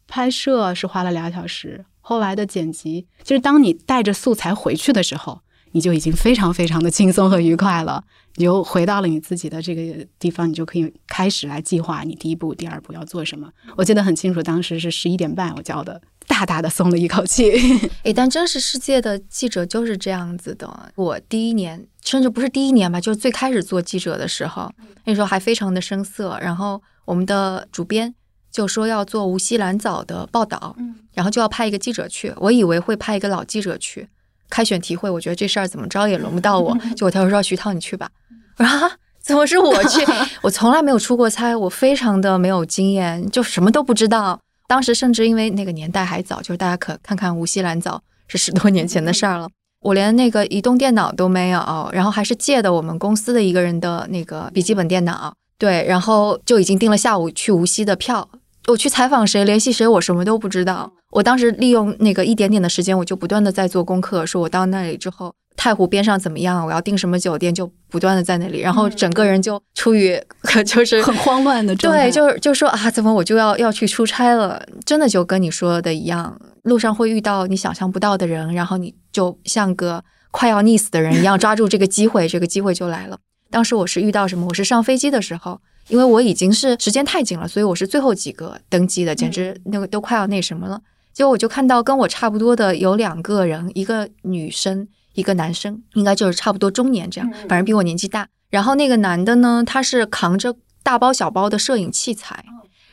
[0.07, 5.41] 拍摄是花了两小时，后来的剪辑，其实当你带着素材回去的时候。
[5.75, 8.03] 你就已经非常非常的轻松和愉快了，
[8.37, 13.51] 你就回到了你自己的这个地方，你就可以开始来计划你第一步、第二步要做什么。
[13.77, 17.51] 我记得很清楚，当时是十一点半我叫的大大的松了一口气。
[18.05, 20.93] 诶，但真实世界的记者就是这样子的。
[20.95, 24.71] 我第一年，甚至不是第一年吧，就是最开始做记者的时候，
[25.05, 26.39] 那时候还非常的生涩。
[26.41, 28.15] 然后我们的主编
[28.53, 30.77] 就说要做无锡蓝藻的报道，
[31.15, 32.33] 然后就要派一个记者去。
[32.37, 34.09] 我以为会派一个老记者去
[34.51, 36.77] 开选题会，我觉得这事儿怎么着也轮不到我。
[36.97, 38.09] 结果他说：“徐涛，你去吧。”
[38.59, 40.05] 我说：“怎么是我去？
[40.43, 49.49] 我从来没有出过差，我非常的没有经验，就什么都不知道。”当时甚至因为那个年代还早，就是大家可看看无锡蓝藻是十多年前的事儿了。
[49.81, 55.35] 我连那个移动电脑都没有，然后还是借的我们公司的一个人的那个笔记本电脑。
[55.59, 58.29] 对，然后就已经订了下午去无锡的票。
[58.69, 60.91] 我去采访谁，联系谁，我什么都不知道。
[61.15, 65.33] 我当时利用那个一点点的时间，我就不断的在做功课，说我到那里之后。
[65.57, 66.67] 太湖边上怎么样？
[66.67, 67.55] 我要订什么酒店？
[67.55, 70.21] 就不断的在那里，然后整个人就处于
[70.67, 72.11] 就是很慌乱的状态。
[72.11, 74.61] 对，就是就说啊，怎么我就要要去出差了？
[74.85, 83.17] 真的就跟你说的一样，路上会遇到你想象不到的人，然后你就像个快要溺死的人一样，抓住这个机会，这个机会就来了。
[83.49, 84.47] 当时我是遇到什么？
[84.49, 90.81] 我是上飞机的时候，因为我已经是时间太紧了，所以我是最后几个登机的，简直那个都快要那什么了。
[91.15, 94.89] 结果我就看到跟我差不多的有两个人，一个女生。
[95.15, 98.27] 一个男生应该就是差不多中年这样，反正比我年纪大。
[98.51, 102.45] 然后那个男的呢，他是扛着大包小包的摄影器材，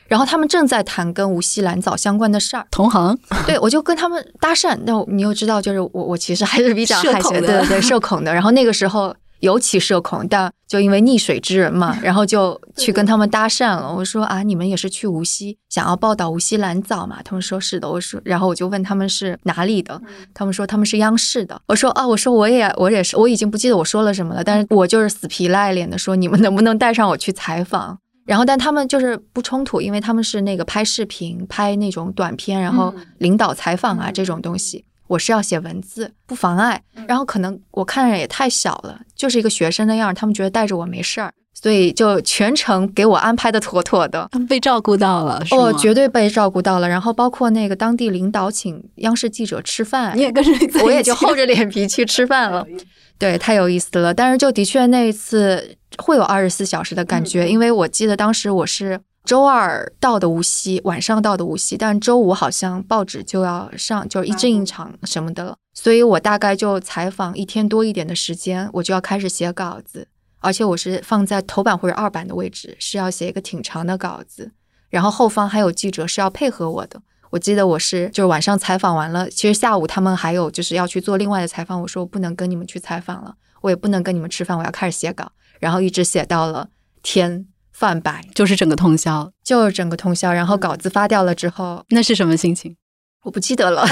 [0.06, 2.64] 然后他们正在谈跟无锡蓝藻相关的事儿。
[2.70, 4.78] 同行， 对我就跟他们搭讪。
[4.86, 8.32] 那你又知道，就是我我其实还是比较害羞的，对对，社恐的。
[8.32, 9.12] 然后那个时候。
[9.40, 13.94] 尤其社恐，但就因为溺水之人嘛， 然后就去跟他们搭讪了。
[13.94, 17.18] 我说啊，你们也是去无锡，想要报道无锡蓝藻嘛？
[17.22, 17.86] 他们说是的。
[17.86, 20.00] 我说，然后我就问他们是哪里的，
[20.32, 21.60] 他们说他们是央视的。
[21.66, 27.98] 我说啊，我说我也我也是，我已经不记得我说了什么了，但是我就是死皮赖脸的说，你们能不能带上我去采访？
[28.24, 34.86] 然后但他们就是不冲突，因为他们是那个拍视频、拍那种短片，然后领导采访啊这种东西。
[35.12, 36.82] 我是要写文字，不妨碍。
[37.06, 45.42] 然后可能我看着也太小了，就是一个学生的样儿，他们觉得带着我没事儿，所以就全程给我安排的妥妥的，被照顾到了。
[45.50, 46.88] 哦，绝对被照顾到了。
[46.88, 52.66] 然后包括那个当地领导请央视记者吃饭，你也跟着，我也就厚着脸皮去吃饭了。
[53.18, 54.14] 对，太有意思了。
[54.14, 58.98] 但是就的确那一次会有二十四小时的感觉，因为我记得当时我是。
[59.24, 70.08] 周二到的无锡，晚上到的无锡，但周五好像报纸就要上，就是一正一场什么的了，所以我大概就采访一天多一点的时间，我就要开始写稿子，
[70.40, 74.50] 而且我是放在头版或者二版的位置，是要写一个挺长的稿子，
[74.90, 77.00] 然后后方还有记者是要配合我的。
[77.30, 85.30] 我记得我是就是晚上采访完了，其实下午他们还有就是要去做另外的采访，我说我不能跟你们去采访了，我也不能跟你们吃饭，我要开始写稿，
[85.60, 86.68] 然后一直写到了
[87.02, 87.46] 天。
[87.82, 90.32] 泛白就是整个通宵，就是整个通宵。
[90.32, 92.76] 然后稿子发掉了之后，那是什么心情？
[93.24, 93.84] 我不记得了。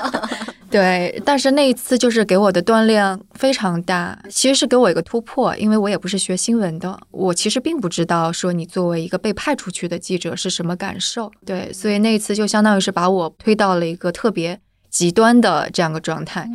[0.70, 11.32] 对，但是那一次就是给我的锻炼非常大，其实是给我一个突破，因为我也不是学新闻的，我其实并不知道说你作为一个被派出去的记者是什么感受。
[11.46, 16.46] 对，所以那一次就相当于是把我推到了一个特别极端的这样个状态。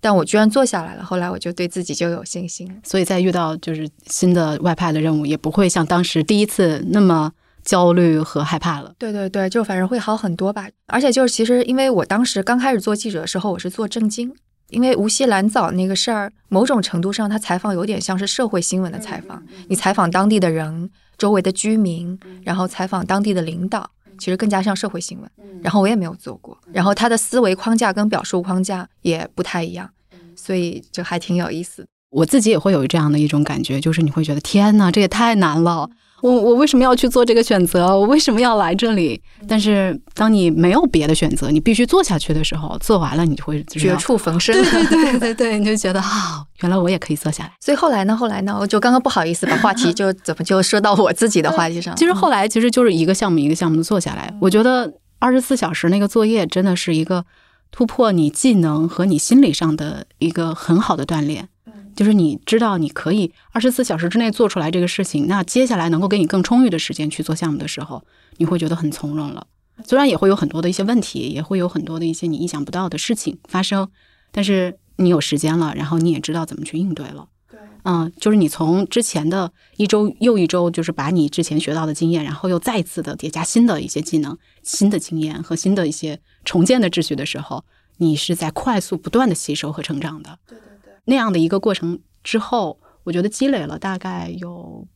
[0.00, 7.32] 但我居然做下来了，后来我就对自己就有信心，所以在遇到就是新的外派的任务，也不会像当时第一次那么
[7.64, 8.94] 焦虑和害怕了。
[8.98, 10.68] 对对对，就反正会好很多吧。
[10.86, 14.32] 而且就是其实，因为我当时刚开始做记者的时候，我是做正经，
[14.68, 23.90] 因为无锡蓝藻那个事儿，某种程度上，他采访有点像是社会新闻的采访，你采访当地的人、周围的居民，然后采访当地的领导。
[24.18, 25.30] 其实更加像社会新闻，
[25.62, 29.88] 然后我也没有做过，然后他的思维框架跟表述框架也不太一样，
[30.34, 31.86] 所以就还挺有意思。
[32.10, 35.90] 我自己也会有这样的一种感觉，就是你会觉得天哪，这也太难了。
[36.22, 37.86] 我我为什么要去做这个选择？
[37.86, 39.20] 我为什么要来这里？
[39.46, 44.54] 但是当你没有别的选择，你必须做下去的时候，做完了你就会绝处逢生。
[44.54, 47.52] 对对对对对，你就觉得啊，原来我也可以做下来。
[47.60, 48.16] 所以后来呢？
[48.16, 48.56] 后来呢？
[48.58, 51.94] 我就刚刚不好意思把话题就 怎么就说到我自己的话题上。
[51.96, 54.32] 其实后来其实就是一个项目一个项目的做下来。
[54.40, 57.24] 我觉得二十四小时那个作业真的是一个
[57.70, 61.48] 突破你技能和你心理上的一个很好的锻炼。
[61.96, 68.04] 就是你知道你可以二十四小时之内做出来这个事情，那接下来能够给你更充裕的时间去做项目的时候，
[68.36, 69.46] 你会觉得很从容了。
[69.84, 73.88] 虽然也会有很多的一些问题，也会有很多的一些你意想不到的事情发生，
[74.30, 77.28] 但是你有时间了，然后你也知道怎么去应对了。
[77.50, 87.64] 对，嗯，就是你从之前的一周又一周，就是把你之前学到的经验，然后又再次的叠加新的一些技能、新的经验和新的一些重建的秩序的时候，
[87.98, 90.38] 你是在快速不断的吸收和成长的。
[90.46, 90.65] 对对。
[91.06, 94.86] 那样的一个过程之后，我觉得积累了大概有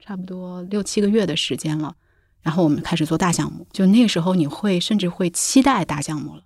[0.00, 1.94] 差不多六七个月的时间了。
[2.42, 6.42] 然后我们开始做大项目，就那个时候你会甚至会期待大项目了。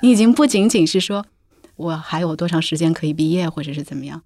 [0.00, 1.26] 你已经不仅仅是说
[1.76, 4.22] 我还有多长时间可以毕业，或者是怎么样，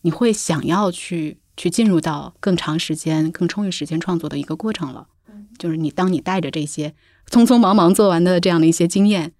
[0.00, 5.06] 你会想要去去进入到更长时间、更充裕时间创作的一个过程了。
[5.58, 6.94] 就是你当你带着这些
[7.28, 9.32] 匆匆忙忙做完的这样的一些经验，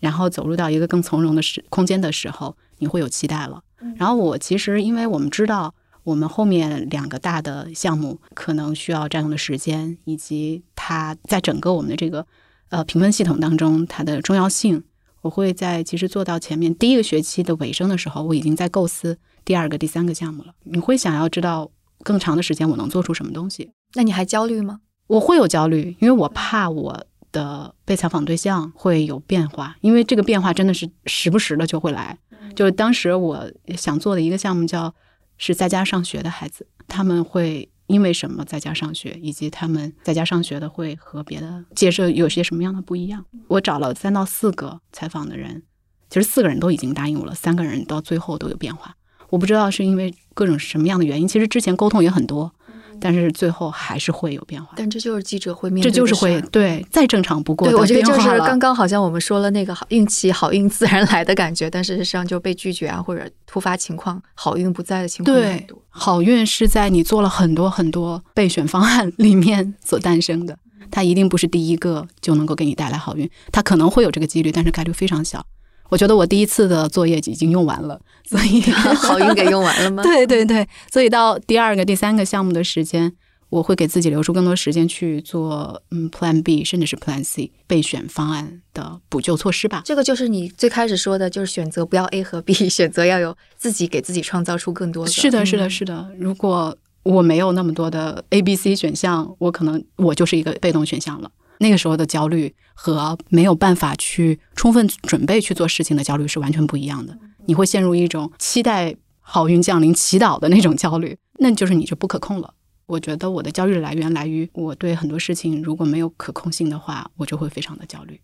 [0.00, 3.62] 然后走入到一个更从容的时空间的时候，你会有期待了。
[3.96, 5.74] 然后我其实因为我们知道。
[6.04, 12.26] 我们后面两个大的项目可能需要占用的时间，以及它在整个我们的这个
[12.70, 14.82] 呃评分系统当中它的重要性，
[15.20, 20.54] 我会在其实做到前面第一个学期的尾声的时候，我已经在构思第二个、第三个项目了。
[20.64, 21.70] 你会想要知道
[22.02, 23.72] 更长的时间我能做出什么东西？
[23.92, 24.80] 那你还焦虑吗？
[25.08, 32.18] 我会有焦虑，因为我怕我的被采访对象会有变化，因为这个变化真的是时不时的就会来。
[32.54, 34.94] 就是当时我想做的一个项目叫。
[35.40, 43.24] 是在家上学的孩子，他们会因为什么在家上学，以及他们在家上学的会和别的介绍有些什么样的不一样？
[43.46, 45.62] 我找了三到四个采访的人，
[46.10, 48.96] 其实四个人都已经答应我了，三个人到最后都有变化。
[49.30, 52.52] 我不知道是因为各种什么样的原因，其实之前沟通也很多。
[53.00, 57.68] 但是最后还是会有变化，但这就是记者会面对，这就是会对再正常不过。
[57.68, 70.58] 对，我觉得就是刚刚好像我们说了那个好运气、好运自然来的感觉，但事实上就被拒绝啊，或者突发情况好运不在的情况对，好运是在你做了很多很多备选方案里面所诞生的，
[70.90, 75.44] 它一定不是第一个就能够给你带来好运，它可能会有这个几率，但是概率非常小。
[75.88, 78.60] 我觉得我第一次的作业已经用完了，所以
[79.00, 80.02] 好运给用完了吗？
[80.06, 83.12] 对对对，所以到第二个、第三个项目的时间，
[83.48, 89.82] 我会给自己留出更多时间去做嗯 Plan B，甚至是 Plan C 备选方案的补救措施吧。
[89.84, 95.10] 这个就是你最开始说的，就是选择不要 A 和 B， 选择要有自己给自己创造出更多的。
[95.10, 96.10] 是的，是的，是的。
[96.18, 101.30] 如果我没有那么多的 A、B、C 选项，我可能我就是一个被动选项了。
[101.58, 107.16] 那个时候的焦虑和没有办法去充分准备去做事情的焦虑是完全不一样的。
[107.46, 112.54] 你会陷入一种期待好运降临、祈祷的那种焦虑，那就是你就不可控了。
[112.86, 118.20] 我觉得我的焦虑来源来于我对很多事情如果没有可控性的话，我就会非常的焦虑。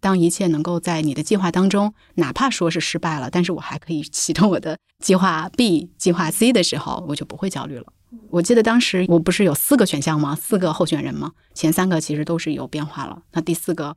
[0.00, 7.86] 当一切能够在你的计划当中，哪怕说是失败了，但是我还可以启动我的计划 B、计划 C 的时候，我就不会焦虑了。
[8.30, 10.34] 我记得当时我不是有四个选项吗？
[10.34, 11.32] 四个候选人吗？
[11.54, 13.94] 前三个其实都是有变化了，那第四个，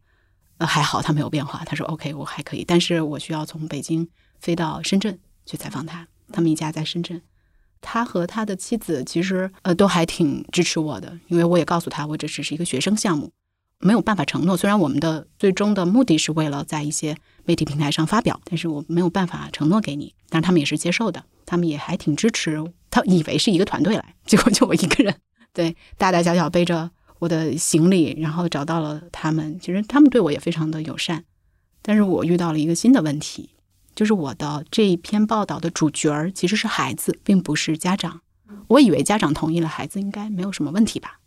[0.58, 1.64] 呃还好他没有变化。
[1.66, 4.08] 他说 OK，我还可以，但是我需要从北京
[4.40, 6.08] 飞到深圳去采访他。
[6.32, 7.22] 他们一家在深圳，
[7.82, 13.32] 他和他的妻子其实呃都还挺支持我的，因为我也告诉他我这只是一个学生项目，
[13.80, 14.58] 没有办法承诺。
[14.58, 20.14] 虽然我们的最终的目的是为了在一些媒体平台上发表，但是我没有办法承诺给你。
[20.30, 22.62] 但是他们也是接受的，他们也还挺支持。
[23.06, 25.16] 以为是一个团队来， 结果就我一个人，
[25.54, 29.60] 对，大大小小背着我的行李，然后找到了他们。
[29.60, 31.24] 其实他们对我也非常的友善，
[31.82, 33.52] 但是我遇到了一个新的问题，
[33.96, 38.22] 就是我的这一篇报道的主角儿其实是孩子，并不是家长。
[38.68, 41.20] 我以为家长同意了，孩子应该没有什么问题吧？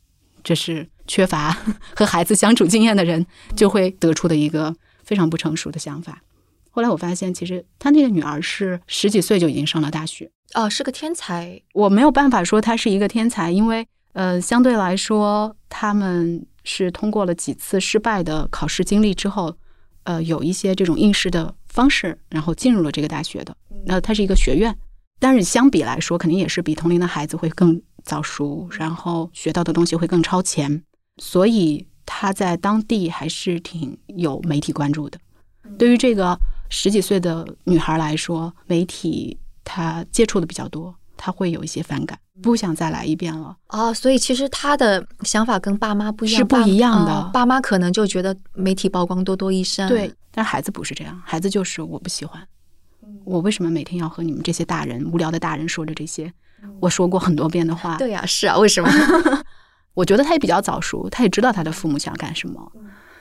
[0.43, 1.57] 这是缺乏
[1.95, 6.23] 和孩子相处经验的人就会得出的一个非常不成熟的想法。
[6.71, 10.31] 后来我发现，其实他那个女儿是十几岁就已经上了大学。
[10.55, 11.61] 哦，是个天才。
[11.75, 19.57] 我没有办法说他是一个天才，因为呃，相对来说，他们是通过了几次失败的考试经历之后，
[20.05, 23.57] 呃，有一些这种应试的方式，然后进入了这个大学的。
[23.87, 24.77] 那它是一个学院，
[25.19, 30.83] 但是相比来说，肯定也是比同龄的孩子会更早熟，然后学到的东西会更超前，
[31.19, 35.19] 所以他在当地还是挺有媒体关注的。
[35.79, 36.37] 对于这个
[36.71, 39.39] 十几岁的女孩来说，媒体。
[39.63, 43.95] 她接触的比较多，她会有一些反感，不想再来一遍了哦。
[43.95, 47.31] 所以其实她的想法跟爸妈不一样，是不一样的。
[47.33, 50.13] 爸妈可能就觉得媒体曝光多多益善，对。
[50.33, 52.43] 但孩子不是这样，孩子就是我不喜欢。
[53.25, 56.33] 我为什么每天要和你们这些大人无聊的大人说着这些
[56.81, 57.97] 我说过很多遍的话？
[57.99, 58.91] 对呀，是啊，为什么？
[59.95, 62.73] 我觉得他也比较早熟，他也知道他的父母想干什么。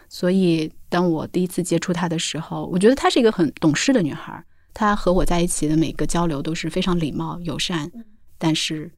[0.09, 4.43] 所以当我第一次接触她的时候，我觉得她是一个很懂事的女孩。
[4.73, 7.91] 她和我在一起的每个交流都是非常礼貌友善，
[8.37, 8.91] 但是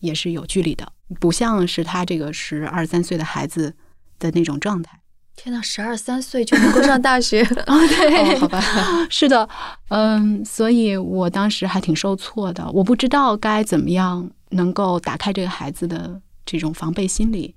[0.00, 3.74] 也是有距离的，不像是她这个十二三岁的孩子
[4.18, 5.00] 的那种状态。
[5.34, 7.78] 天呐，十二三岁就能够上大学 哦？
[7.88, 8.60] 对，好吧，
[9.08, 9.48] 是的，
[9.88, 17.54] 嗯，所以我当时还挺受挫的，我不知道该怎么样能够打开这个孩子的这种防备心理，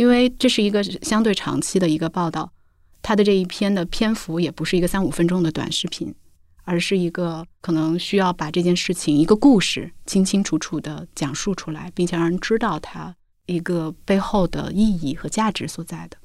[0.00, 2.50] 因为这是一个相对长期的一个报道，
[3.02, 6.14] 他的这一篇的篇幅也不是一个三五分钟的短视频。
[6.64, 13.12] 而是一个可能需要把这件事情一个故事清清楚楚的讲述出来，并且让人知道它
[13.46, 16.16] 一个背后的意义和价值所在的。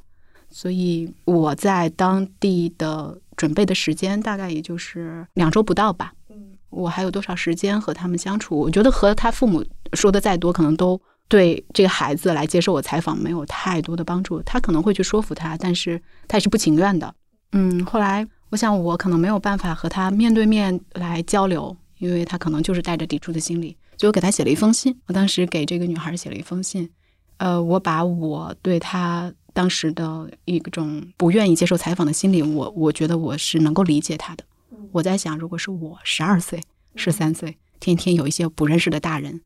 [0.51, 6.13] 所以我在当地的准备的时间大概也就是两周不到吧。
[6.29, 8.55] 嗯，我还有多少时间和他们相处？
[8.55, 14.41] 我觉得和他父母说的再多，可能都对这个孩子来接受我采访没有太多的帮助。
[14.43, 17.13] 他可能会去说服他，但是他也是不情愿的。
[17.51, 23.75] 嗯，后来我想我可能没有办法和他面对面来交流，因为他可能就是带着抵触的心理。
[23.97, 26.89] 就我给他写了一封信，我当时给这个女孩写了一封信。
[27.37, 29.33] 呃，我把我对他。
[29.55, 34.43] 当时的一种不愿意接受采访的心理，我我觉得我是能够理解他的。
[34.91, 36.61] 我在想，如果是我十二岁、
[36.97, 39.39] 十三岁，天天有一些不认识的大人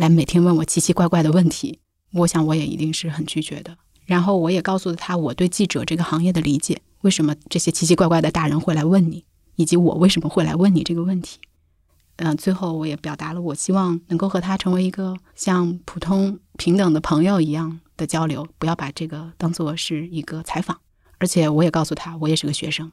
[0.00, 1.78] 来每天问我奇奇怪怪的问题，
[2.14, 3.76] 我想我也一定是很拒绝的。
[4.06, 9.26] 然后我也告诉了他我对记者这个行业的理解，为什么这些奇奇怪怪的大人会来问你，
[9.56, 11.38] 以及我为什么会来问你这个问题。
[12.16, 17.80] 嗯，最后我也表达了我希望能够和他成为一个像普通平等的朋友一样。
[17.98, 20.80] 的交流，不要把这个当做是一个采访，
[21.18, 22.90] 而且我也告诉他，我也是个学生。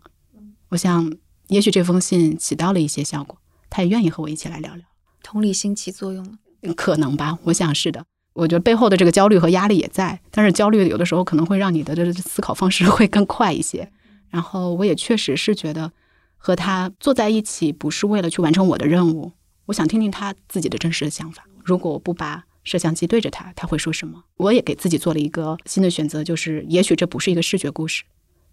[0.67, 1.13] 我想，
[1.47, 3.37] 也许这封信起到了一些效果，
[3.69, 4.85] 他也愿意和我一起来聊聊。
[5.23, 6.31] 同理心起作用了，
[6.75, 7.37] 可能吧？
[7.43, 8.05] 我想是的。
[8.33, 13.91] 我觉得背后的这个焦虑和压力也在，但是焦虑有的时候可能会让你的这思考方式会更快一些。
[14.29, 15.91] 然后我也确实是觉得
[16.37, 19.31] 和他坐在一起，不是为了去完成我的任务，
[19.65, 21.45] 我想听听他自己的真实的想法。
[21.63, 22.45] 如果我不把。
[22.63, 24.21] 摄像机对着他，他会说什么？
[24.35, 28.03] 我也给自己做了一个新的选择，就是也许这不是一个视觉故事，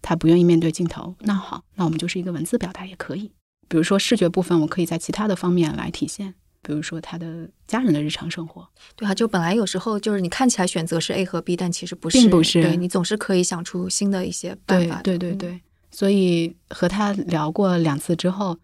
[0.01, 1.15] 他不愿意面对镜头。
[1.19, 3.33] 那好，那我们就是一个文字表达也可以。
[3.67, 6.35] 比如说视觉部分，我可以在其他的方面来体现，
[6.65, 8.67] 比如说他的家人的日常生活。
[8.95, 12.63] 对啊，就本来有时候就是你看起来选择是 A 和 B，但其实不是，并不是。
[12.63, 15.01] 对你总是可以想出新的一些办法。
[15.03, 15.61] 对对对对，
[15.91, 18.57] 所以和他聊过两次之后，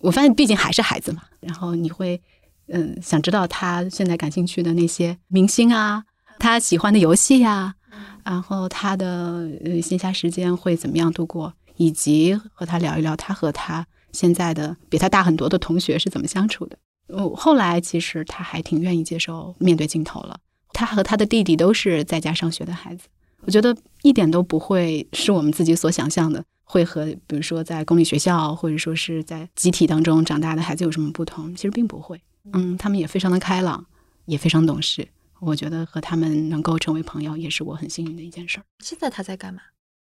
[0.00, 2.20] 我发现毕竟还是孩子嘛，然后你会。
[2.68, 6.02] 嗯，想知道他现在感兴趣的那些明星啊，
[6.40, 7.76] 他喜欢的游戏呀，
[8.24, 16.76] 然后他的呃闲暇时间会怎么样度过，以及和他聊一聊他和他现在的比他大很多的同学是怎么相处的。
[17.08, 20.38] 哦，后来其实他还挺愿意接受面对镜头了。
[20.72, 23.08] 他和他的弟弟都是在家上学的孩子，
[23.42, 31.54] 我觉得一点都不会是我们自己所想象的，会和比如说在公立学校或者说是在集体当中长大的孩子有什么不同？
[31.54, 32.20] 其实并不会。
[32.52, 33.86] 嗯，他们也非常的开朗，
[34.26, 35.08] 也非常懂事。
[35.40, 38.64] 我觉得和他们能够成为朋友，也是我很幸运的一件事儿。
[38.80, 39.60] 现在他在干嘛？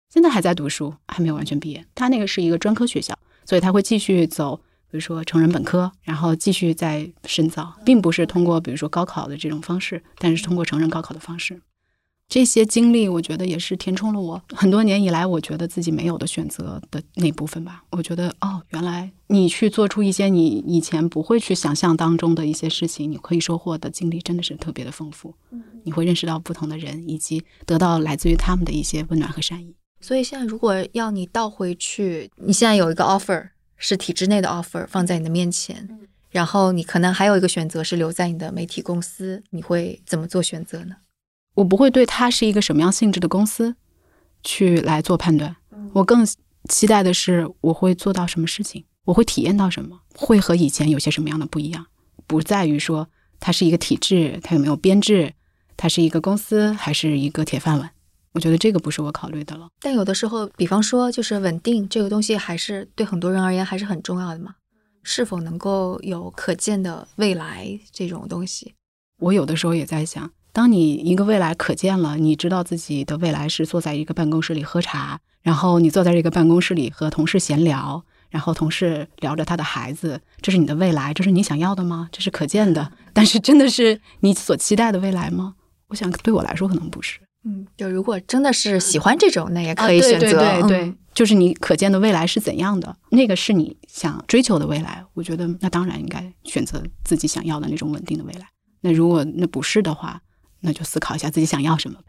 [0.09, 1.85] 现在还在读书，还没有完全毕业。
[1.95, 4.61] 他那个是一个专科学校，所以他会继续走，
[4.91, 11.61] 比如说成人本科，然后继续再深造，并不是通过比如说高考的这种方式，但是通过成人高考的方式。
[12.27, 17.83] 这些经历，我觉得也是填充了我很多年以来我觉得自己没有的选择的那部分吧。
[17.89, 25.35] 我觉得，哦，原来你去做出一些你以前不会去想象当中的一些事情，你可以收获的经历真的是特别的丰富。
[25.83, 29.75] 你会认识到不同的人，以及得到来自于他们的一些温暖和善意。
[29.99, 33.49] 所以现在，如果要你倒回去，你现在有一个 offer
[33.81, 35.89] 是体制内的 offer 放在你的面前，
[36.29, 40.97] 然后你可能还有一个选择是留在你的媒体公司，你会怎么做选择呢？
[41.55, 43.75] 我不会对它是一个什么样性质的公司
[44.43, 45.55] 去来做判断，
[45.93, 46.25] 我更
[46.69, 51.87] 期待的是我会做到什么事情，我会体验到什么，会和以前有些什么样的不一样。
[52.27, 53.09] 不在于说
[53.39, 55.33] 它是一个体制，它有没有编制，
[55.75, 57.89] 它是一个公司还是一个铁饭碗。
[58.33, 59.67] 我觉得这个不是我考虑的了。
[59.81, 64.55] 但有的时候，比方说就是稳定这个东西，还是对很多人而言还是很重要的嘛。
[65.03, 68.75] 是否能够有可见的未来这种东西，
[69.17, 70.31] 我有的时候也在想。
[70.53, 82.09] 当你一个未来可见了，你知道自己的未来是坐在一个办公室里喝茶，然后你坐在这个办公室里和同事闲聊，然后同事聊着他的孩子，这是你的未来，这是你想要的吗？
[82.11, 85.55] 这是可见的， 但是真的是你所期待的未来吗？
[85.87, 87.19] 我想对我来说可能不是。
[87.43, 90.19] 嗯，就如果真的是喜欢这种，那也可以选择。
[90.19, 95.03] 对对对对，就是你可见的未来是怎样的，那个是你想追求的未来。
[95.13, 98.47] 我觉得那当然应该选择自己想要的那种稳定的未来。
[98.81, 100.21] 那如果那不是的话，
[100.59, 102.05] 那就思考一下自己想要什么呗。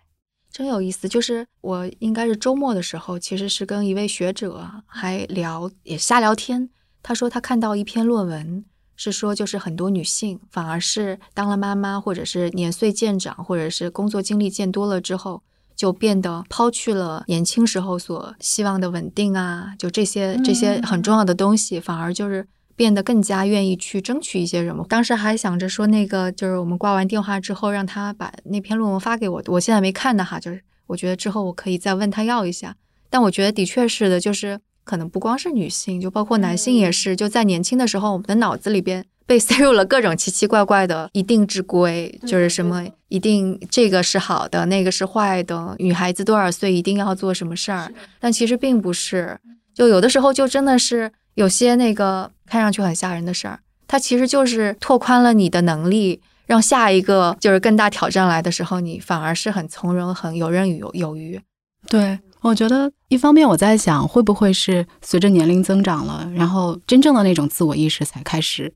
[0.51, 6.69] 真有意思，就是我应该是周末的时候，其实是跟一位学者还聊，也瞎聊天。
[7.03, 8.65] 他说他看到一篇论文，
[9.03, 15.43] 是说就是很多女性反而是当了妈妈，或者是年岁渐长，或者是工作经历渐多了之后，
[15.75, 22.47] 就变得抛去了年轻时候所希望的稳定啊，就这些这些很重要的东西，反而就是。
[22.75, 24.85] 变得更加愿意去争取一些什么。
[24.89, 29.43] 当时还想着说，那个就是我们挂完电话之后，让他把那篇论文发给我。
[29.49, 32.75] 我现在没看的哈，就是我觉得之后我可以再问他要一下。
[33.11, 49.39] 但我觉得的确是的，就是可能不光是女性，就包括男性也是，就在年轻的时候，我们的脑子里边被塞入了各种奇奇怪怪的一定之规，就是什么一定这个是好的，那个是坏的，女孩子多少岁一定要做什么事儿，但其实并不是。
[49.75, 61.41] 就有的时候就真的是有些那个看上去很吓人的事儿，它其实就是拓宽了你的能力，让下一个就是更大挑战来的时候，你反而是很从容、很游刃有有余。
[61.89, 68.75] 对，我觉得一方面我在想，会不会是随着年龄增长了，然后真正的那种自我意识才开始。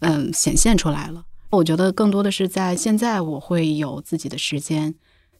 [0.00, 1.24] 嗯，显现出来了。
[1.50, 4.94] 我觉得更多的是在现在，我会有自己的时间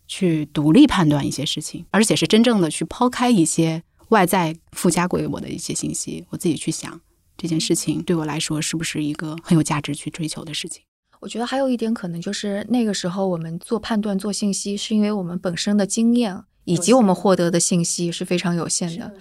[0.06, 7.00] 去独立判断一些事情，而且是真正的去抛开一些外在附加给我的一些信息，我自己去想
[7.36, 10.82] 这件事情对我来说是不是一个很有价值去追求的事情。
[11.20, 19.12] 我觉得还有一点可能就是那个时候我们做判断、做信息，是因为我们本身的经验以及我们获得的信息是非常有限的。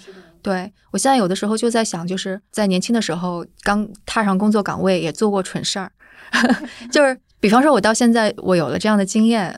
[0.41, 5.91] 对我现在有的时候就在想，就是在年轻的时候刚踏上工作岗位，也做过蠢事儿，
[6.91, 9.55] 就是 比方说，我到现在我有了这样的经验，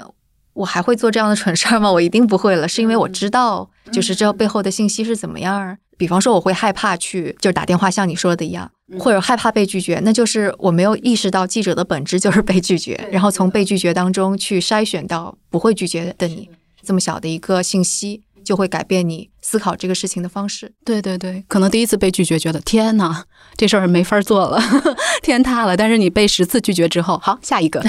[0.54, 1.92] 我还会做这样的蠢事儿吗？
[1.92, 5.78] 我一定不会了，是因为我知道，就是这背后的信息是怎么样。
[5.98, 8.70] 比方说，我会害怕去，就是打电话像你说的一样，
[9.00, 16.50] 或者害怕被拒绝，那就是我没有意识到记者的本质就是被拒绝，然后从被拒绝当中去筛选到不会拒绝的你，
[16.86, 18.26] 这么小的一个信息。
[18.46, 20.74] 就会改变你思考这个事情的方式。
[20.84, 23.24] 对对对，可能第一次被拒绝，觉得天哪，
[23.56, 24.60] 这事儿没法做了，
[25.22, 25.78] 天塌了。
[25.78, 27.80] 但是你被十次拒绝之后，好，下一个，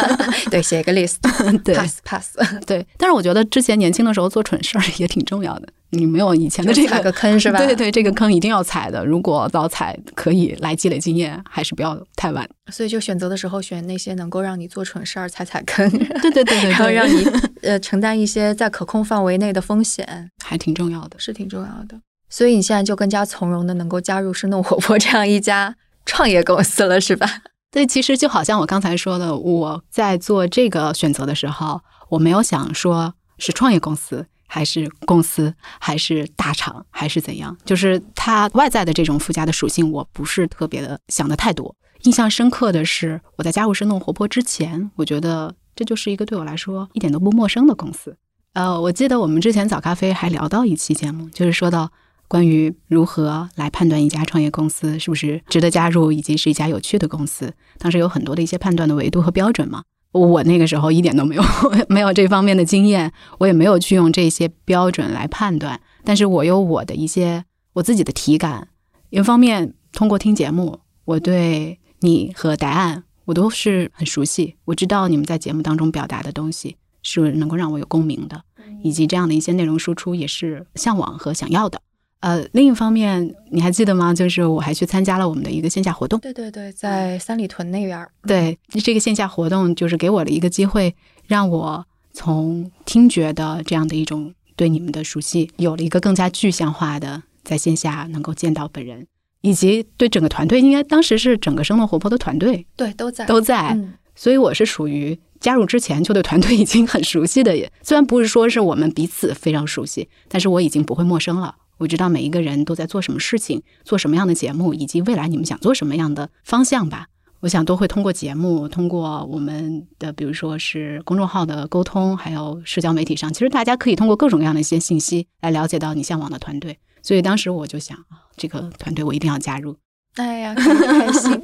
[0.50, 1.16] 对，写一个 list，
[1.64, 2.36] 对，pass pass，
[2.66, 2.86] 对。
[2.98, 5.68] 但是我觉得之前年轻的时候做蠢事儿也挺重要的。
[5.90, 7.58] 你没有以前的这个个坑是吧？
[7.58, 9.06] 对对对，这个坑一定要踩的。
[9.06, 12.46] 如果早踩，可以来积累经验，还是不要太晚。
[12.72, 17.24] 所以就选择的时候选那些能够让你做蠢事儿、踩踩坑，对对对对，然后让你
[17.62, 22.00] 呃承担一些在可控范围内的风险，还挺重要的，是挺重要的。
[22.28, 27.28] 所以你现在就更加从容的能够加入生动活泼这样一家创业公司了，是吧？
[27.70, 34.26] 对，其实就好像我刚才说的，我在做这个选择的时候，我没有想说是创业公司。
[34.48, 37.58] 还是公司，还是大厂，还是怎样？
[37.64, 41.74] 就是它外在的这种附加的属性，我不是特别的想的太多。
[42.02, 48.16] 印象深刻的是，我在加入生动活泼之前，我觉得这就是一个对我来说一点都不陌生的公司。
[48.56, 51.92] 呃，我记得我们之前早咖啡还聊到一期节目，就是说到
[52.26, 57.52] 关于如何来判断一家创业公司是不是值得加入，以及是一家有趣的公司。
[57.76, 59.82] 当时有很多的一些判断的维度和标准嘛。
[60.12, 61.42] 我那个时候一点都没有
[61.90, 65.78] 没有这方面的经验，我也没有去用这些标准来判断。
[66.02, 67.44] 但是我有我的一些
[67.74, 68.68] 我自己的体感。
[69.10, 78.42] 一方面，通过听节目，我对你和答案我都是很熟悉，我知道你们在节目当中表达的东西是能够让我有共鸣的，
[78.82, 81.80] 以及这样的一些内容输出也是向往和想要的。
[82.18, 84.12] 呃，另一方面，你还记得吗？
[84.12, 86.18] 就是我还去参加了我们的一个线下活动。
[86.18, 88.04] 对对对，在三里屯那边。
[88.26, 90.92] 对，这个线下活动就是给我了一个机会，
[91.26, 99.06] 让我从听觉的这样的一种对你们的熟悉，有了一个更加具象化的在线下能够见到本人，
[99.42, 103.78] 以及对整个团队，应该当时是整个生动活泼的团队，对，都在都在。
[104.18, 105.16] 所以我是属于
[105.46, 111.54] 加入之前就对团队已经很熟悉的，也虽然不是说是我们彼此非常熟悉，但是我已经不会陌生了。
[111.78, 117.06] 我知道每一个人都在做什么事情，做什么样的节目，以及未来你们想做什么样的方向吧。
[117.42, 126.76] 我想都会通过节目，通过我们的，比如说是公众号的沟通，还有社交媒体上，其实大家可以通过各种各样的一些信息来了解到你向往的团队。
[127.02, 127.96] 所以当时我就想，
[128.36, 129.76] 这个团队我一定要加入。
[130.16, 131.40] 哎呀， 开心！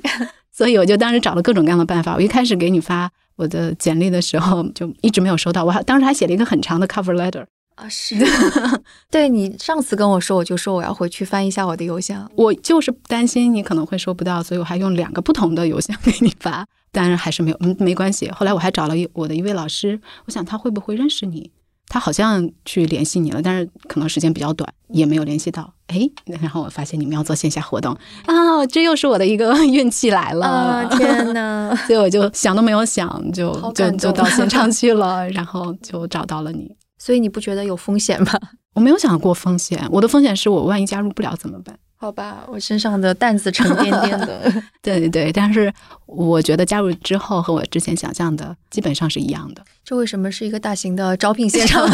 [0.50, 2.14] 所以我就当时找了各种各样的办法。
[2.14, 3.11] 我一开始给你发
[3.43, 5.64] 我的简历的时候，就一直没有收到。
[5.64, 7.45] 我还当时还写了一个很长的 cover letter。
[7.74, 8.14] 啊，是，
[9.11, 18.30] 对你上次跟我说，我就说我要回去翻一下我的邮箱，我就是担心你可能会收不到，所以我还用两个不同的邮箱给你发，但是还是没有，嗯，没关系。
[18.30, 21.51] 后来我还找了一我的一位老师，我想他会不会认识你？
[21.93, 25.70] 他好像去联系你了，但是可能时间比较短，也没有联系到。
[25.88, 30.88] 哎，然后我发现你们要做线下活动啊，这又是我的一个运气来了！
[30.97, 31.76] 天哪！
[31.86, 36.74] 所以我就想都没有想，就就就到现场去了，然后就找到了你。
[36.97, 38.32] 所以你不觉得有风险吗？
[38.74, 41.76] 我没有想过风险，我的风险是我万一加入不了怎么办？
[42.03, 44.53] 好吧，我身上的担子沉甸甸的。
[44.82, 45.72] 对对对，但是
[46.05, 49.62] 我觉得加入之后和我之前想象的基本上是一样的。
[49.84, 51.86] 这为什么是一个大型的招聘现场？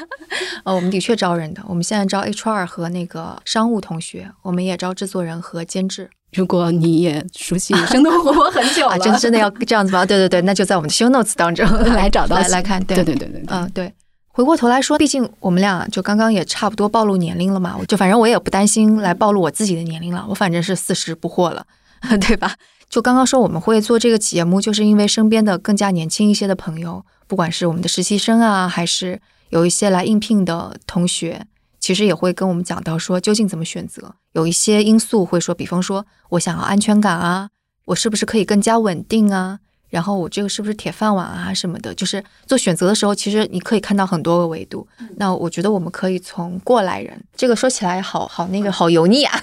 [0.64, 6.08] 哦，我们的确招人的，我们现在招 HR 和那个商务同学，我们也招制作人和监制。
[6.32, 10.06] 如果你也熟悉生动活泼很久了，真真的要这样子吗？
[10.06, 12.82] 对对对，那就在我们的 show notes 当中来找到来来看。
[12.84, 13.92] 对对对对，嗯对。
[14.38, 21.66] 回过头来说，毕竟我们俩就刚刚也差不多暴露年龄了嘛，我就反正我也不担心来暴露我自己的年龄了，我反正是四十不惑了，
[22.20, 22.54] 对吧？
[22.88, 31.44] 就刚刚说我们会做这个节目，就是因为身边的更加年轻一些的朋友，不管是我们的实习生啊，还是有一些来应聘的同学，
[31.80, 34.14] 其实也会跟我们讲到说，究竟怎么选择？
[34.34, 37.48] 有一些因素会说，比方说我想要安全感啊，
[37.86, 39.58] 我是不是可以更加稳定啊？
[39.88, 41.94] 然后我这个是不是铁饭碗啊什么的？
[41.94, 44.86] 就是做选择的时候，其实你可以看到很多个维度。
[45.16, 49.40] 那我觉得我们可以从过来人，这个说起来好好那个好油腻啊。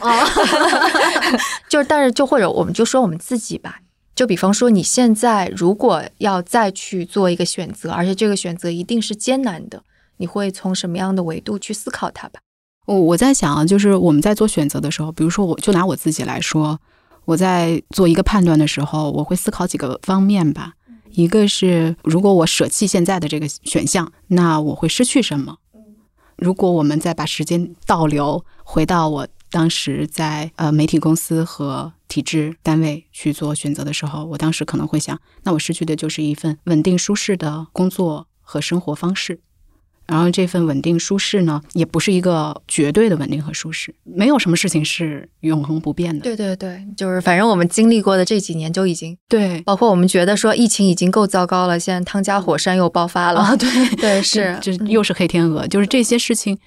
[1.67, 3.79] 就是，但是就或者我们就说我们自己吧。
[4.13, 9.81] 就比方说，你现在如果要再去做一个选择，而且这个选择一定是艰难的，
[10.17, 12.39] 你会从什么样的维度去思考它吧？
[12.85, 16.79] 我我在想啊，就是我们在做选择的时候，比如说我就拿我自己来说。
[17.26, 20.73] 我在做一个判断的时候，我会思考几个方面吧。
[21.11, 25.57] 一个是，如果我舍弃现在的这个选项，那我会失去什么？
[26.36, 39.39] 如果我们再把时间倒流，回到我当时在呃媒体公司和体制单位去做选择的时候，我当时可能会想，那我失去的就是一份稳定舒适的工作和生活方式。
[40.08, 46.22] 然后这份稳定舒适呢，也不是一个绝对的稳定和舒适，没有什么事情是永恒不变的。
[46.22, 53.56] 对对对，就是反正我们经历过的这几年就已经对，包括我们觉得说疫情已经够糟糕了，现在汤加火山又爆发了啊！
[53.56, 56.58] 对 对是，就又是黑天鹅，就是这些事情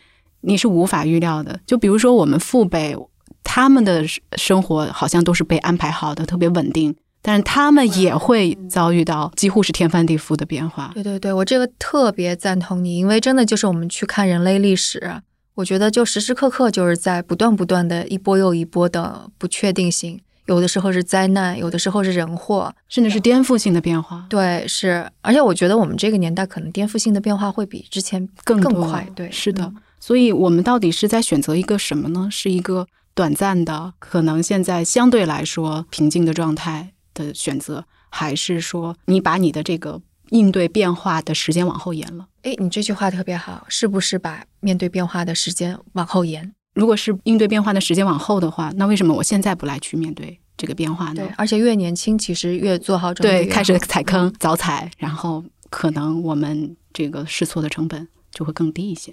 [0.41, 1.61] 你是无法预料的。
[1.67, 2.97] 就比如说我们父辈
[3.45, 4.05] 他们的
[4.37, 6.95] 生活好像都是被安排好的，特别稳定。
[7.21, 10.91] 但是他们也会遭遇到几乎是天翻地覆的变化。
[10.95, 15.21] 对对对，我这个特别赞同你，因为真的就是我们去看人类历史，
[15.55, 24.25] 我觉得就时时刻刻就是在不断不断的一波又一波的不确定性，有的时候是灾难，有的时候是人祸，甚至是颠覆性的变化。
[24.31, 29.07] 对，是，而且我觉得我们这个年代可能颠覆性的变化会比之前更更快。
[29.17, 29.73] 对，是的。
[30.01, 32.29] 所以我们到底是在选择一个什么呢？
[32.31, 36.93] 是一个短暂的，可能现在相对来说平静的状态。
[37.27, 40.01] 的选择，还是说你把你的这个
[40.31, 42.29] 应对变化的时间往后延了？
[42.43, 46.53] 哎，你这句话特别好，是不是把面对变化的时间往后延？
[46.75, 51.17] 如果是应对变化的时间往后的话，那为什么我现在不来去面对这个变化呢？
[51.17, 59.13] 对，而且越年轻，其实越做好准备，对，开始踩坑，早踩，然后可能我们这个试错的成本就会更低一些。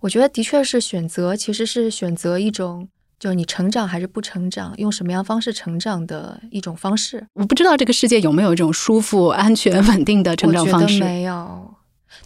[0.00, 2.88] 我觉得的确是选择，其实是选择一种。
[3.24, 7.26] 就是你成长还是不成长，用什么样方式成长的一种方式。
[7.32, 11.00] 我不知道这个世界有没有一种舒服、安全、稳定的成长方式。
[11.00, 11.74] 没有。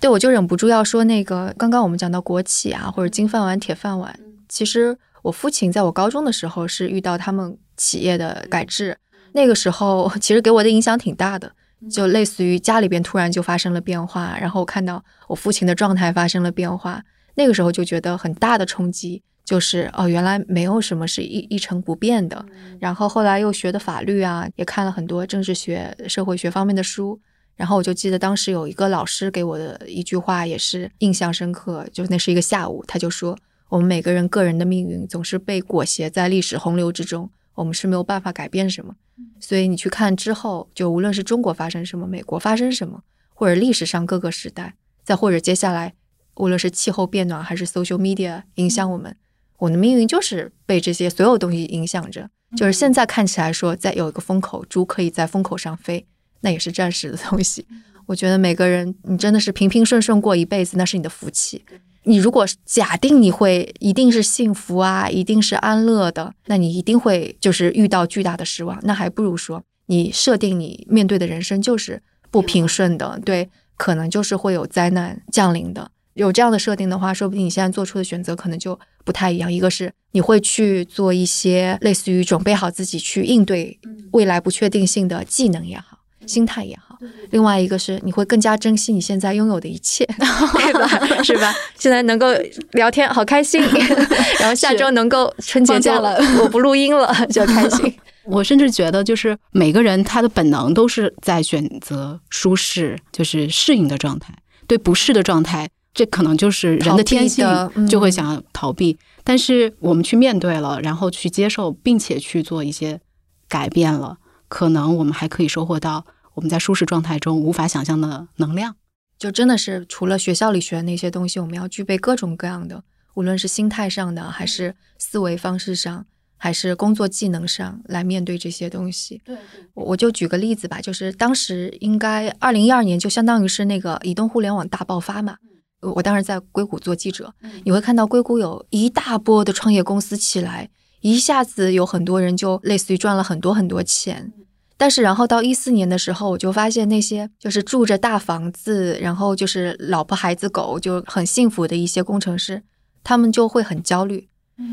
[0.01, 4.19] 对，我就忍不住要说那个，刚刚我们讲到国企啊，或者金饭碗、铁饭碗。
[4.49, 8.99] 其实我父亲在我高中的时候是遇到他们企业的改制，
[9.35, 11.53] 那个时候 其实给我的影响挺大的，
[11.89, 17.01] 就类似于家里边突然就发生了变化，然后看到我父亲的状态发生了变化，
[17.37, 19.23] 那个时候就觉得很大的冲击。
[19.49, 22.45] 就是哦，原来没有什么是一一成不变的。
[22.79, 27.19] 然后后来又学的法律啊，也看了很多政治学、社会学方面的书。
[27.57, 33.39] 然后我就记得当时有一个老师给我的一句话也是印象深刻，就那是一个下午，他就说
[33.71, 38.95] ：“我们每个人个人的命运总是被裹挟在历史洪流之中，我们是没有办法改变什么。
[39.41, 43.01] 所以你去看之后，就无论是中国发生什么，美国发生什么，
[43.33, 45.95] 或者历史上各个时代，再或者接下来，
[46.35, 49.17] 无论是气候变暖还是 social media 影响我们。”
[49.59, 56.07] 我的命运就是被这些所有东西影响着，就是现在看起来说，在有一个风口，猪可以在风口上飞，
[56.41, 57.67] 那也是暂时的东西。
[58.07, 61.63] 我觉得每个人，你真的是平平顺顺过一辈子，那是你的福气。
[62.05, 68.79] 你如果假定你会一定是幸福啊，一定是安乐的，那你一定会就是遇到巨大的失望。
[68.83, 75.91] 那还不如说，你设定你面对的人生就是不平顺的，对，可能就是会有灾难降临的。
[76.19, 79.51] 有这样的设定的话，说不定你现在做出的选择可能就不太一样。
[79.53, 83.79] 一个是你会去做一些类似于准备好自己去应对
[84.11, 86.97] 未来不确定性的技能也好，心态也好；
[87.31, 91.23] 另外一个是你会更加珍惜你现在拥有的一切，对吧？
[91.23, 91.55] 是吧？
[91.79, 92.27] 现在能够
[92.73, 93.63] 聊天好开心，
[94.41, 97.95] 然后下周能够春节假了，我不录音了就开心。
[98.27, 104.35] 我甚至觉得，就是每个人他的本能都是在选择舒适，就是适应的状态，
[104.67, 105.69] 对不适的状态。
[105.99, 107.45] 这可能就是人的天性，
[107.89, 108.97] 就会想要逃避。
[109.25, 113.01] 但是我们去面对了，然后去接受，并且去做一些
[113.49, 118.77] 改变了，可能我们还可以收获到我们在舒适状态中无法想象的能量。
[119.19, 122.85] 就真的是除了学校里学的那些东西，我们要具备各种各样的，
[123.15, 129.21] 无论是心态上的，还是思维方式上，还是工作技能上来面对这些东西。
[129.25, 129.37] 对，
[129.75, 135.39] 我我就举个例子吧，就是当时应该二零一二年，就相当于是那个移动互联网大爆发嘛。
[135.81, 137.33] 我当时在硅谷做记者，
[137.65, 140.69] 你会看到硅谷有一大波的创业公司起来，
[141.01, 144.33] 一下子有很多人就类似于赚了很多很多钱。
[144.77, 152.63] 但是然后到一四年的时候，我就发现那些就是住着大房子，然后就是老婆孩子狗就很幸福的一些工程师，
[153.03, 154.29] 他们就会很焦虑，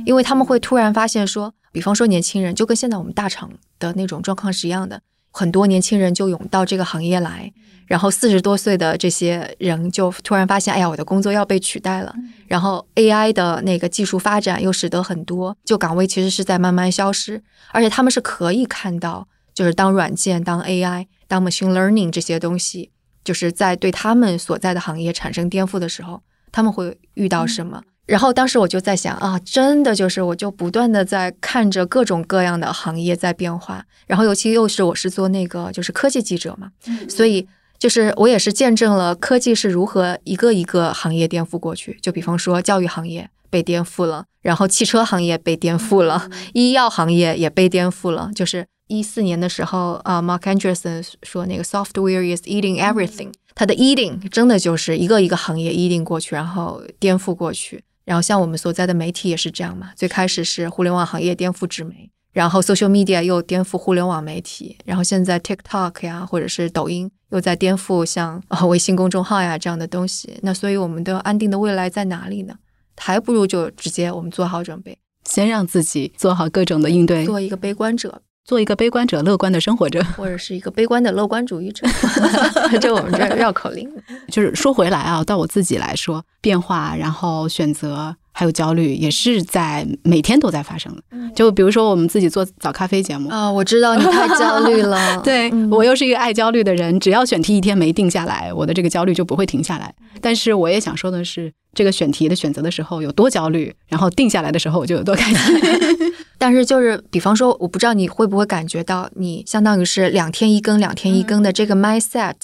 [0.06, 5.02] 因为他们会突然发现说，比方说年轻人就跟现在我们大厂的那种状况是一样的，
[5.38, 7.52] 很多年轻人就涌到这个行业来。
[7.88, 12.16] 然后四十多岁的这些人就突然发现，哎呀，我的工作要被取代了。
[12.48, 22.90] 然后 AI 的那个技术发展又使得很多就岗位其实是在慢慢消失，而且他们是可以看到，就是当软件、当 AI、当 machine learning 这些东西，
[23.24, 27.84] 就是在对他们所在的行业产生颠覆的时候，他们会遇到什么。
[28.06, 36.72] 然后当时我就在想啊，真的就是我就不断的在看着各种各样的行业在变化，然后尤其又是我是做那个就是科技记者嘛，
[37.10, 37.48] 所以。
[37.78, 48.32] 就是我也是见证了科技是如何一个一个行业颠覆过去，就比方说教育行业被颠覆了，然后汽车行业被颠覆了，医药行业也被颠覆了。
[48.34, 57.84] 就是一四年的时候啊，Mark Anderson 说那个 software is eating everything，它的 eating 真的就是一个一个行业 eating 过去，然后颠覆过去。
[58.06, 62.10] 然后像我们所在的媒体也是这样嘛，最开始是互联网行业颠覆纸媒。
[62.32, 70.38] 然后，social media 又颠覆互联网媒体，然后现在 TikTok 呀，或者是抖音又在颠覆像啊 微信公众号呀这样的东西。
[70.42, 72.56] 那所以，我们的安定的未来在哪里呢？
[72.98, 81.86] 还不如就直接我们做好准备，先让自己做好各种的应对，做一个悲观者，做一个悲观者，乐观的生活者， 或者是一个悲观的乐观主义者。
[82.80, 83.92] 就我们这绕口令。
[84.30, 88.16] 就是说回来啊，到我自己来说，变化，然后选择。
[88.38, 91.02] 还有焦虑，也是在每天都在发生的。
[91.34, 95.18] 就比如说，我们自己做早咖啡节目啊，我知道你太焦虑了。
[95.24, 99.96] 对我又是一个爱焦虑的人，只要选题一天没定下来，我的这个焦虑就不会停下来。
[100.20, 105.56] 但是我也想说的是，这个选题的选择的时候有多焦虑，然后定下来的时候我就有多开心。
[106.38, 112.36] 但是就是，比方说，我不知道你会不会感觉到，你相当于是两天一更，两天一更的这个 mindset，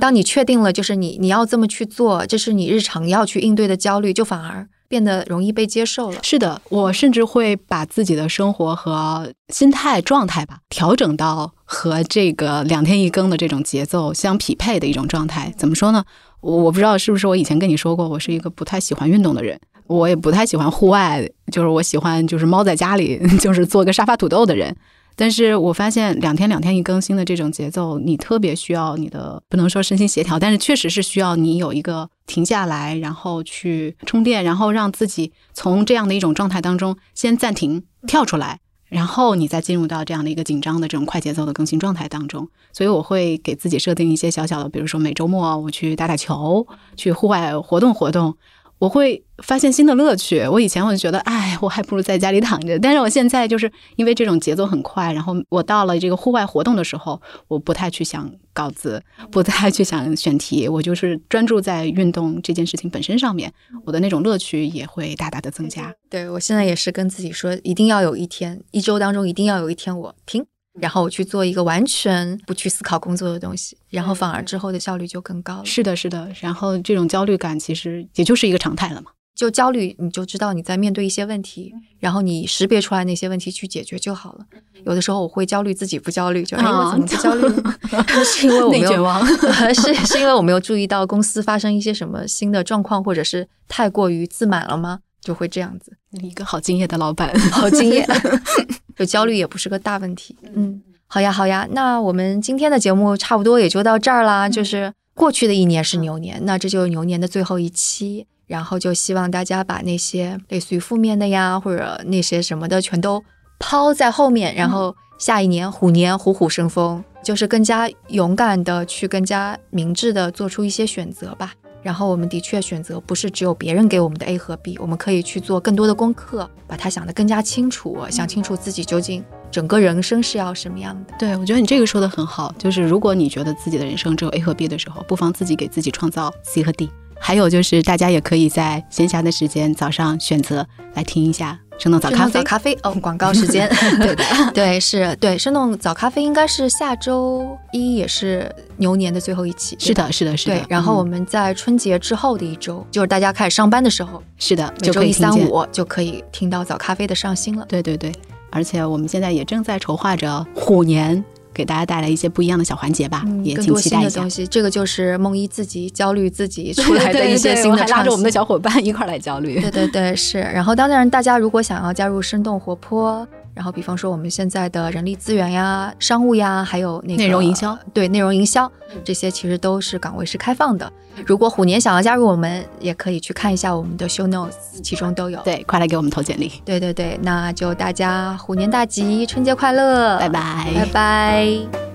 [0.00, 4.66] 当你确定了就是你你要这么去做，这是你日常要去应对的焦虑，就反而。
[4.90, 6.18] 变得容易被接受了。
[6.20, 15.54] 是的，我甚至会把自己的生活和心态状态吧调整到和这个两天一更的这种节奏相匹配的一种状态。
[15.56, 16.04] 怎么说呢？
[16.40, 24.76] 我不知道是不是我以前跟你说过，我是一个不太喜欢运动的人，我也不太喜欢户外，就是我喜欢就是猫在家里， 就是做个沙发土豆的人。
[25.16, 42.48] 但是我发现两天两天一更新的这种节奏，你特别需要你的不能说身心协调，但是确实是需要你有一个停下来，然后去充电，然后让自己从这样的一种状态当中先暂停跳出来，然后你再进入到这样的一个紧张的这种快节奏的更新状态当中。
[42.72, 48.36] 所以我会给自己设定一些小小的，比如说每周末我去打打球，去户外活动活动。
[48.80, 50.40] 我会发现新的乐趣。
[50.48, 52.78] 我以前我就觉得，哎，我还不如在家里躺着。
[52.78, 63.52] 但是我现在就是因为这种节奏很快，然后我到了这个户外活动的时候，我不太去想稿子，不太去想选题，我就是专注在运动这件事情本身上面。
[63.84, 65.94] 我的那种乐趣也会大大的增加。
[66.08, 70.46] 对我现在也是跟自己说，一定要有一天，一周当中一定要有一天我停。
[70.78, 75.64] 然后我去做一个完全不去思考工作的东西，然后反而之后的效率就更高了。
[75.64, 76.30] 是的，是的。
[76.40, 79.10] 然后这种焦虑感其实也就是一个常态了嘛。
[79.34, 84.44] 就焦虑，你就知道你在面对一些问题，然后你识别出来那些问题去解决就好了。
[84.84, 87.48] 有的时候我会焦虑自己不焦虑，就哎我怎么不焦虑？
[88.22, 88.92] 是因为我没有
[89.72, 95.00] 是是因为我没有注意到公司发生一些什么新的状况，或者是太过于自满了吗？
[95.20, 95.92] 就会这样子。
[96.22, 98.06] 一个好敬业的老板， 好敬业。
[98.96, 104.46] 就焦虑也不是个大问题，嗯，好呀，好呀，那我们今天的节目差不多也就到这儿啦。
[104.46, 113.24] 就是过去的一年是牛年，那这就是牛年的最后一期，然后就希望大家把那些类似于负面的呀，或者那些什么的全都
[113.58, 121.54] 抛在后面，然后下一年虎年虎虎生风，就是更加勇敢的去更加明智的做出一些选择吧。
[121.82, 131.14] 然后我们的确选择不是只有别人给我们的 A 和 B，我们可以去做更多的功课，把它想得更加清楚，想清楚自己究竟整个人生是要什么样的。
[131.18, 136.90] 对，我觉得你这个说的很好，就是如果你觉得自己的人生只有 A 和 B 的时候，不妨自己给自己创造 C 和 D。
[137.20, 141.58] 还有就是，大家也可以在闲暇的时间早上选择来听一下。
[141.78, 143.66] 生动早咖啡，早咖啡哦，广告时间，
[144.00, 145.38] 对的，对，是对。
[145.38, 149.76] 生动早咖啡应该是下周一，也是牛年的最后一期。
[149.78, 150.56] 是的，是的，是的。
[150.56, 157.64] 对，然后我们在春节之后的一周，就是大家开始上班的时候，是的，每周一、三、五就可以听到早咖啡的上新了。
[157.66, 158.12] 对，对，对。
[158.50, 161.24] 而且我们现在也正在筹划着虎年。
[161.52, 164.26] 给大家带来一些不一样的小环节吧，也挺期待一下。
[164.50, 169.60] 这个就是梦一自己焦虑自己出来的一些 新的，拉着我们的小伙伴一块来焦虑。
[169.60, 170.38] 对对对，是。
[170.38, 173.26] 然后当然，大家如果想要加入生动活泼。
[173.60, 178.72] 然后比方说我们现在的人力资源呀、商务呀，还有那个内容营销，对内容营销
[179.04, 180.90] 这些其实都是岗位是开放的。
[181.26, 185.38] 如果虎年想要加入我们，也可以去看一下我们的 show notes，其中都有。
[185.42, 186.50] 对，快来给我们投简历。
[186.64, 191.89] 对对对，那就大家虎年大吉，春节快乐，拜拜，拜拜。